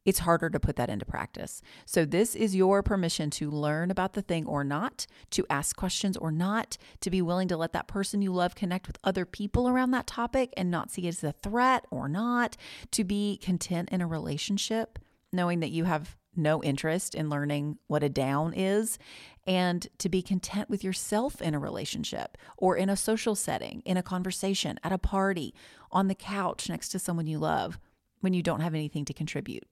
it's 0.05 0.21
harder 0.21 0.51
to 0.51 0.61
put 0.61 0.77
that 0.77 0.91
into 0.91 1.07
practice. 1.07 1.63
So, 1.87 2.05
this 2.05 2.35
is 2.35 2.57
your 2.57 2.83
permission 2.83 3.31
to 3.31 3.51
learn 3.51 3.91
about 3.91 4.15
the 4.15 4.23
thing 4.23 4.47
or 4.47 4.65
not, 4.65 5.07
to 5.31 5.47
ask 5.49 5.77
questions 5.77 6.17
or 6.17 6.33
not, 6.33 6.77
to 7.01 7.11
be 7.11 7.23
willing 7.23 7.49
to 7.49 7.57
let 7.57 7.73
that 7.73 7.87
person 7.87 8.21
you 8.21 8.33
love 8.33 8.55
connect 8.55 8.87
with 8.87 8.99
other 9.05 9.25
people 9.25 9.69
around 9.69 9.93
that 9.93 10.07
topic 10.07 10.53
and 10.57 10.71
not 10.71 10.91
see 10.91 11.07
it 11.07 11.09
as 11.09 11.25
a 11.25 11.33
threat 11.33 11.87
or 11.91 12.09
not, 12.09 12.57
to 12.91 13.05
be 13.05 13.39
content 13.43 13.91
in 13.91 14.01
a 14.01 14.07
relationship, 14.07 14.99
knowing 15.33 15.61
that 15.61 15.71
you 15.71 15.85
have 15.85 16.17
no 16.35 16.63
interest 16.63 17.15
in 17.15 17.29
learning 17.29 17.79
what 17.87 18.03
a 18.03 18.09
down 18.09 18.55
is, 18.55 18.99
and 19.47 19.87
to 19.99 20.09
be 20.09 20.23
content 20.23 20.71
with 20.71 20.85
yourself 20.85 21.43
in 21.43 21.55
a 21.55 21.59
relationship 21.59 22.39
or 22.57 22.77
in 22.77 22.89
a 22.89 22.97
social 22.97 23.35
setting, 23.35 23.83
in 23.85 23.97
a 23.97 24.03
conversation, 24.03 24.79
at 24.83 24.93
a 24.93 24.99
party, 24.99 25.55
on 25.91 26.09
the 26.09 26.15
couch 26.15 26.69
next 26.69 26.89
to 26.91 26.99
someone 26.99 27.27
you 27.27 27.39
love 27.39 27.79
when 28.21 28.33
you 28.33 28.43
don't 28.43 28.61
have 28.61 28.75
anything 28.75 29.05
to 29.05 29.13
contribute. 29.13 29.65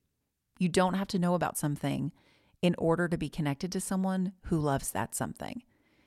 You 0.58 0.68
don't 0.68 0.94
have 0.94 1.08
to 1.08 1.18
know 1.18 1.34
about 1.34 1.56
something 1.56 2.12
in 2.60 2.74
order 2.76 3.08
to 3.08 3.16
be 3.16 3.28
connected 3.28 3.72
to 3.72 3.80
someone 3.80 4.32
who 4.46 4.58
loves 4.58 4.90
that 4.90 5.14
something. 5.14 5.62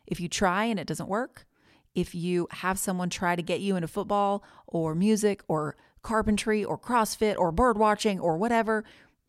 If 0.05 0.19
you 0.19 0.27
try 0.27 0.65
and 0.65 0.79
it 0.79 0.87
doesn't 0.87 1.09
work, 1.09 1.47
if 1.95 2.13
you 2.13 2.47
have 2.51 2.77
someone 2.77 3.09
try 3.09 3.35
to 3.35 3.41
get 3.41 3.61
you 3.61 3.75
into 3.75 3.87
football 3.87 4.43
or 4.67 4.93
music 4.93 5.41
or 5.47 5.75
carpentry 6.01 6.63
or 6.63 6.77
CrossFit 6.77 7.37
or 7.37 7.51
bird 7.51 7.77
watching 7.77 8.19
or 8.19 8.37
whatever, 8.37 8.83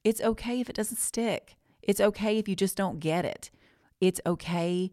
it's 0.04 0.20
okay 0.20 0.60
if 0.60 0.70
it 0.70 0.76
doesn't 0.76 0.98
stick. 0.98 1.56
It's 1.82 2.00
okay 2.00 2.38
if 2.38 2.48
you 2.48 2.54
just 2.54 2.76
don't 2.76 3.00
get 3.00 3.24
it. 3.24 3.50
It's 4.00 4.20
okay 4.26 4.92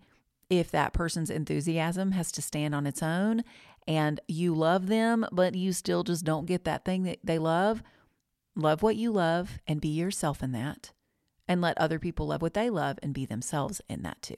if 0.49 0.71
that 0.71 0.93
person's 0.93 1.29
enthusiasm 1.29 2.11
has 2.11 2.31
to 2.33 2.41
stand 2.41 2.75
on 2.75 2.85
its 2.85 3.03
own 3.03 3.43
and 3.87 4.19
you 4.27 4.53
love 4.53 4.87
them, 4.87 5.25
but 5.31 5.55
you 5.55 5.73
still 5.73 6.03
just 6.03 6.25
don't 6.25 6.45
get 6.45 6.65
that 6.65 6.85
thing 6.85 7.03
that 7.03 7.19
they 7.23 7.39
love. 7.39 7.81
Love 8.55 8.83
what 8.83 8.95
you 8.95 9.11
love 9.11 9.59
and 9.65 9.81
be 9.81 9.87
yourself 9.87 10.43
in 10.43 10.51
that. 10.51 10.91
And 11.47 11.61
let 11.61 11.77
other 11.77 11.99
people 11.99 12.27
love 12.27 12.41
what 12.41 12.53
they 12.53 12.69
love 12.69 12.99
and 13.01 13.13
be 13.13 13.25
themselves 13.25 13.81
in 13.89 14.03
that 14.03 14.21
too. 14.21 14.35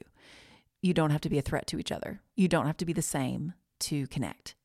You 0.81 0.93
don't 0.93 1.11
have 1.11 1.21
to 1.21 1.29
be 1.29 1.37
a 1.37 1.43
threat 1.43 1.67
to 1.67 1.79
each 1.79 1.91
other. 1.91 2.21
You 2.35 2.47
don't 2.47 2.65
have 2.65 2.77
to 2.77 2.85
be 2.85 2.93
the 2.93 3.01
same 3.01 3.53
to 3.81 4.07
connect. 4.07 4.55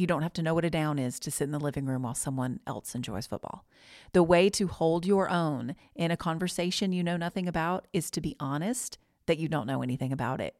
You 0.00 0.06
don't 0.06 0.22
have 0.22 0.32
to 0.32 0.42
know 0.42 0.54
what 0.54 0.64
a 0.64 0.70
down 0.70 0.98
is 0.98 1.20
to 1.20 1.30
sit 1.30 1.44
in 1.44 1.50
the 1.50 1.60
living 1.60 1.84
room 1.84 2.04
while 2.04 2.14
someone 2.14 2.60
else 2.66 2.94
enjoys 2.94 3.26
football. 3.26 3.66
The 4.14 4.22
way 4.22 4.48
to 4.48 4.66
hold 4.66 5.04
your 5.04 5.28
own 5.28 5.76
in 5.94 6.10
a 6.10 6.16
conversation 6.16 6.94
you 6.94 7.04
know 7.04 7.18
nothing 7.18 7.46
about 7.46 7.86
is 7.92 8.10
to 8.12 8.22
be 8.22 8.34
honest 8.40 8.96
that 9.26 9.36
you 9.36 9.46
don't 9.46 9.66
know 9.66 9.82
anything 9.82 10.10
about 10.10 10.40
it. 10.40 10.56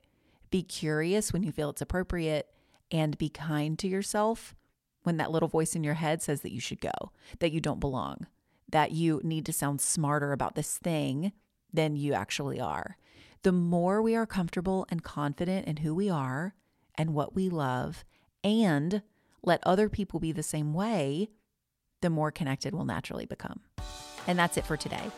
Be 0.50 0.62
curious 0.62 1.32
when 1.32 1.42
you 1.42 1.52
feel 1.52 1.70
it's 1.70 1.80
appropriate 1.80 2.50
and 2.90 3.16
be 3.16 3.30
kind 3.30 3.78
to 3.78 3.88
yourself 3.88 4.54
when 5.04 5.16
that 5.16 5.30
little 5.30 5.48
voice 5.48 5.74
in 5.74 5.84
your 5.84 5.94
head 5.94 6.20
says 6.20 6.42
that 6.42 6.52
you 6.52 6.60
should 6.60 6.82
go, 6.82 7.10
that 7.38 7.50
you 7.50 7.62
don't 7.62 7.80
belong, 7.80 8.26
that 8.68 8.92
you 8.92 9.22
need 9.24 9.46
to 9.46 9.54
sound 9.54 9.80
smarter 9.80 10.32
about 10.32 10.54
this 10.54 10.76
thing 10.76 11.32
than 11.72 11.96
you 11.96 12.12
actually 12.12 12.60
are. 12.60 12.98
The 13.40 13.52
more 13.52 14.02
we 14.02 14.14
are 14.14 14.26
comfortable 14.26 14.84
and 14.90 15.02
confident 15.02 15.66
in 15.66 15.78
who 15.78 15.94
we 15.94 16.10
are 16.10 16.54
and 16.96 17.14
what 17.14 17.34
we 17.34 17.48
love, 17.48 18.04
and 18.44 19.00
let 19.42 19.60
other 19.64 19.88
people 19.88 20.20
be 20.20 20.32
the 20.32 20.42
same 20.42 20.74
way, 20.74 21.30
the 22.02 22.10
more 22.10 22.30
connected 22.30 22.74
we'll 22.74 22.84
naturally 22.84 23.26
become. 23.26 23.60
And 24.26 24.38
that's 24.38 24.56
it 24.56 24.66
for 24.66 24.76
today. 24.76 25.10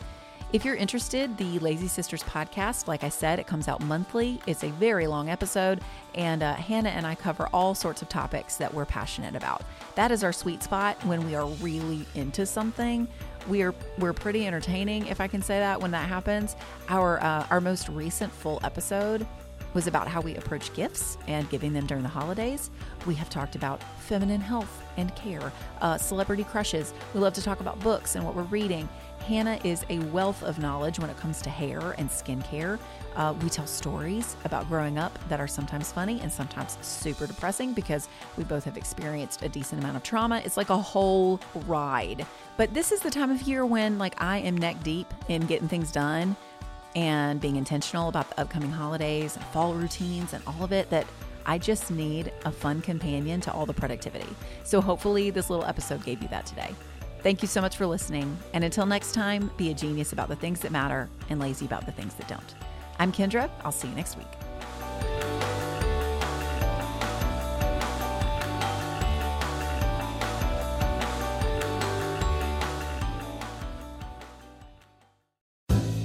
If 0.53 0.63
you're 0.63 0.75
interested, 0.75 1.35
the 1.39 1.57
Lazy 1.57 1.87
Sisters 1.87 2.21
podcast, 2.21 2.87
like 2.87 3.03
I 3.03 3.09
said, 3.09 3.39
it 3.39 3.47
comes 3.47 3.67
out 3.67 3.81
monthly. 3.81 4.39
It's 4.45 4.63
a 4.63 4.69
very 4.69 5.07
long 5.07 5.27
episode, 5.29 5.81
and 6.13 6.43
uh, 6.43 6.53
Hannah 6.53 6.89
and 6.89 7.07
I 7.07 7.15
cover 7.15 7.49
all 7.51 7.73
sorts 7.73 8.03
of 8.03 8.09
topics 8.09 8.57
that 8.57 8.71
we're 8.71 8.85
passionate 8.85 9.35
about. 9.35 9.63
That 9.95 10.11
is 10.11 10.23
our 10.23 10.31
sweet 10.31 10.61
spot 10.61 11.03
when 11.05 11.25
we 11.25 11.33
are 11.33 11.47
really 11.47 12.05
into 12.13 12.45
something. 12.45 13.07
We 13.47 13.63
are 13.63 13.73
we're 13.97 14.13
pretty 14.13 14.45
entertaining, 14.45 15.07
if 15.07 15.19
I 15.19 15.27
can 15.27 15.41
say 15.41 15.57
that. 15.57 15.81
When 15.81 15.89
that 15.89 16.07
happens, 16.07 16.55
our 16.87 17.19
uh, 17.23 17.47
our 17.49 17.59
most 17.59 17.89
recent 17.89 18.31
full 18.31 18.59
episode 18.63 19.25
was 19.73 19.87
about 19.87 20.07
how 20.07 20.21
we 20.21 20.35
approach 20.35 20.73
gifts 20.73 21.17
and 21.27 21.49
giving 21.49 21.73
them 21.73 21.85
during 21.85 22.03
the 22.03 22.09
holidays. 22.09 22.69
We 23.05 23.15
have 23.15 23.29
talked 23.29 23.55
about 23.55 23.81
feminine 23.99 24.41
health 24.41 24.81
and 24.97 25.13
care, 25.15 25.51
uh, 25.81 25.97
celebrity 25.97 26.43
crushes. 26.43 26.93
We 27.13 27.19
love 27.19 27.33
to 27.33 27.41
talk 27.41 27.59
about 27.59 27.79
books 27.79 28.15
and 28.15 28.23
what 28.23 28.35
we're 28.35 28.43
reading. 28.43 28.87
Hannah 29.19 29.59
is 29.63 29.85
a 29.89 29.99
wealth 29.99 30.43
of 30.43 30.59
knowledge 30.59 30.99
when 30.99 31.09
it 31.09 31.17
comes 31.17 31.41
to 31.43 31.49
hair 31.49 31.95
and 31.97 32.09
skincare. 32.09 32.77
Uh, 33.15 33.33
we 33.41 33.49
tell 33.49 33.65
stories 33.65 34.35
about 34.43 34.67
growing 34.67 34.97
up 34.97 35.17
that 35.29 35.39
are 35.39 35.47
sometimes 35.47 35.91
funny 35.91 36.19
and 36.21 36.31
sometimes 36.31 36.77
super 36.81 37.25
depressing 37.25 37.73
because 37.73 38.09
we 38.37 38.43
both 38.43 38.65
have 38.65 38.75
experienced 38.75 39.41
a 39.41 39.49
decent 39.49 39.81
amount 39.81 39.95
of 39.95 40.03
trauma. 40.03 40.41
It's 40.43 40.57
like 40.57 40.69
a 40.69 40.77
whole 40.77 41.39
ride. 41.67 42.25
But 42.57 42.73
this 42.73 42.91
is 42.91 42.99
the 42.99 43.09
time 43.09 43.31
of 43.31 43.41
year 43.43 43.65
when, 43.65 43.97
like, 43.97 44.21
I 44.21 44.39
am 44.39 44.57
neck 44.57 44.83
deep 44.83 45.11
in 45.29 45.45
getting 45.45 45.67
things 45.67 45.91
done 45.91 46.35
and 46.95 47.41
being 47.41 47.55
intentional 47.55 48.09
about 48.09 48.29
the 48.29 48.39
upcoming 48.39 48.71
holidays 48.71 49.35
and 49.35 49.45
fall 49.45 49.73
routines 49.73 50.33
and 50.33 50.43
all 50.45 50.63
of 50.63 50.71
it 50.71 50.89
that 50.89 51.07
I 51.45 51.57
just 51.57 51.91
need 51.91 52.31
a 52.45 52.51
fun 52.51 52.81
companion 52.81 53.41
to 53.41 53.51
all 53.51 53.65
the 53.65 53.73
productivity. 53.73 54.29
So 54.63 54.81
hopefully, 54.81 55.29
this 55.29 55.49
little 55.49 55.65
episode 55.65 56.03
gave 56.05 56.21
you 56.21 56.27
that 56.29 56.45
today. 56.45 56.73
Thank 57.21 57.41
you 57.41 57.47
so 57.47 57.61
much 57.61 57.77
for 57.77 57.85
listening. 57.85 58.37
And 58.53 58.63
until 58.63 58.85
next 58.85 59.13
time, 59.13 59.49
be 59.57 59.71
a 59.71 59.73
genius 59.73 60.13
about 60.13 60.29
the 60.29 60.35
things 60.35 60.59
that 60.59 60.71
matter 60.71 61.09
and 61.29 61.39
lazy 61.39 61.65
about 61.65 61.85
the 61.85 61.91
things 61.91 62.13
that 62.15 62.27
don't. 62.27 62.55
I'm 62.99 63.11
Kendra. 63.11 63.49
I'll 63.63 63.71
see 63.71 63.87
you 63.87 63.95
next 63.95 64.17
week. 64.17 65.32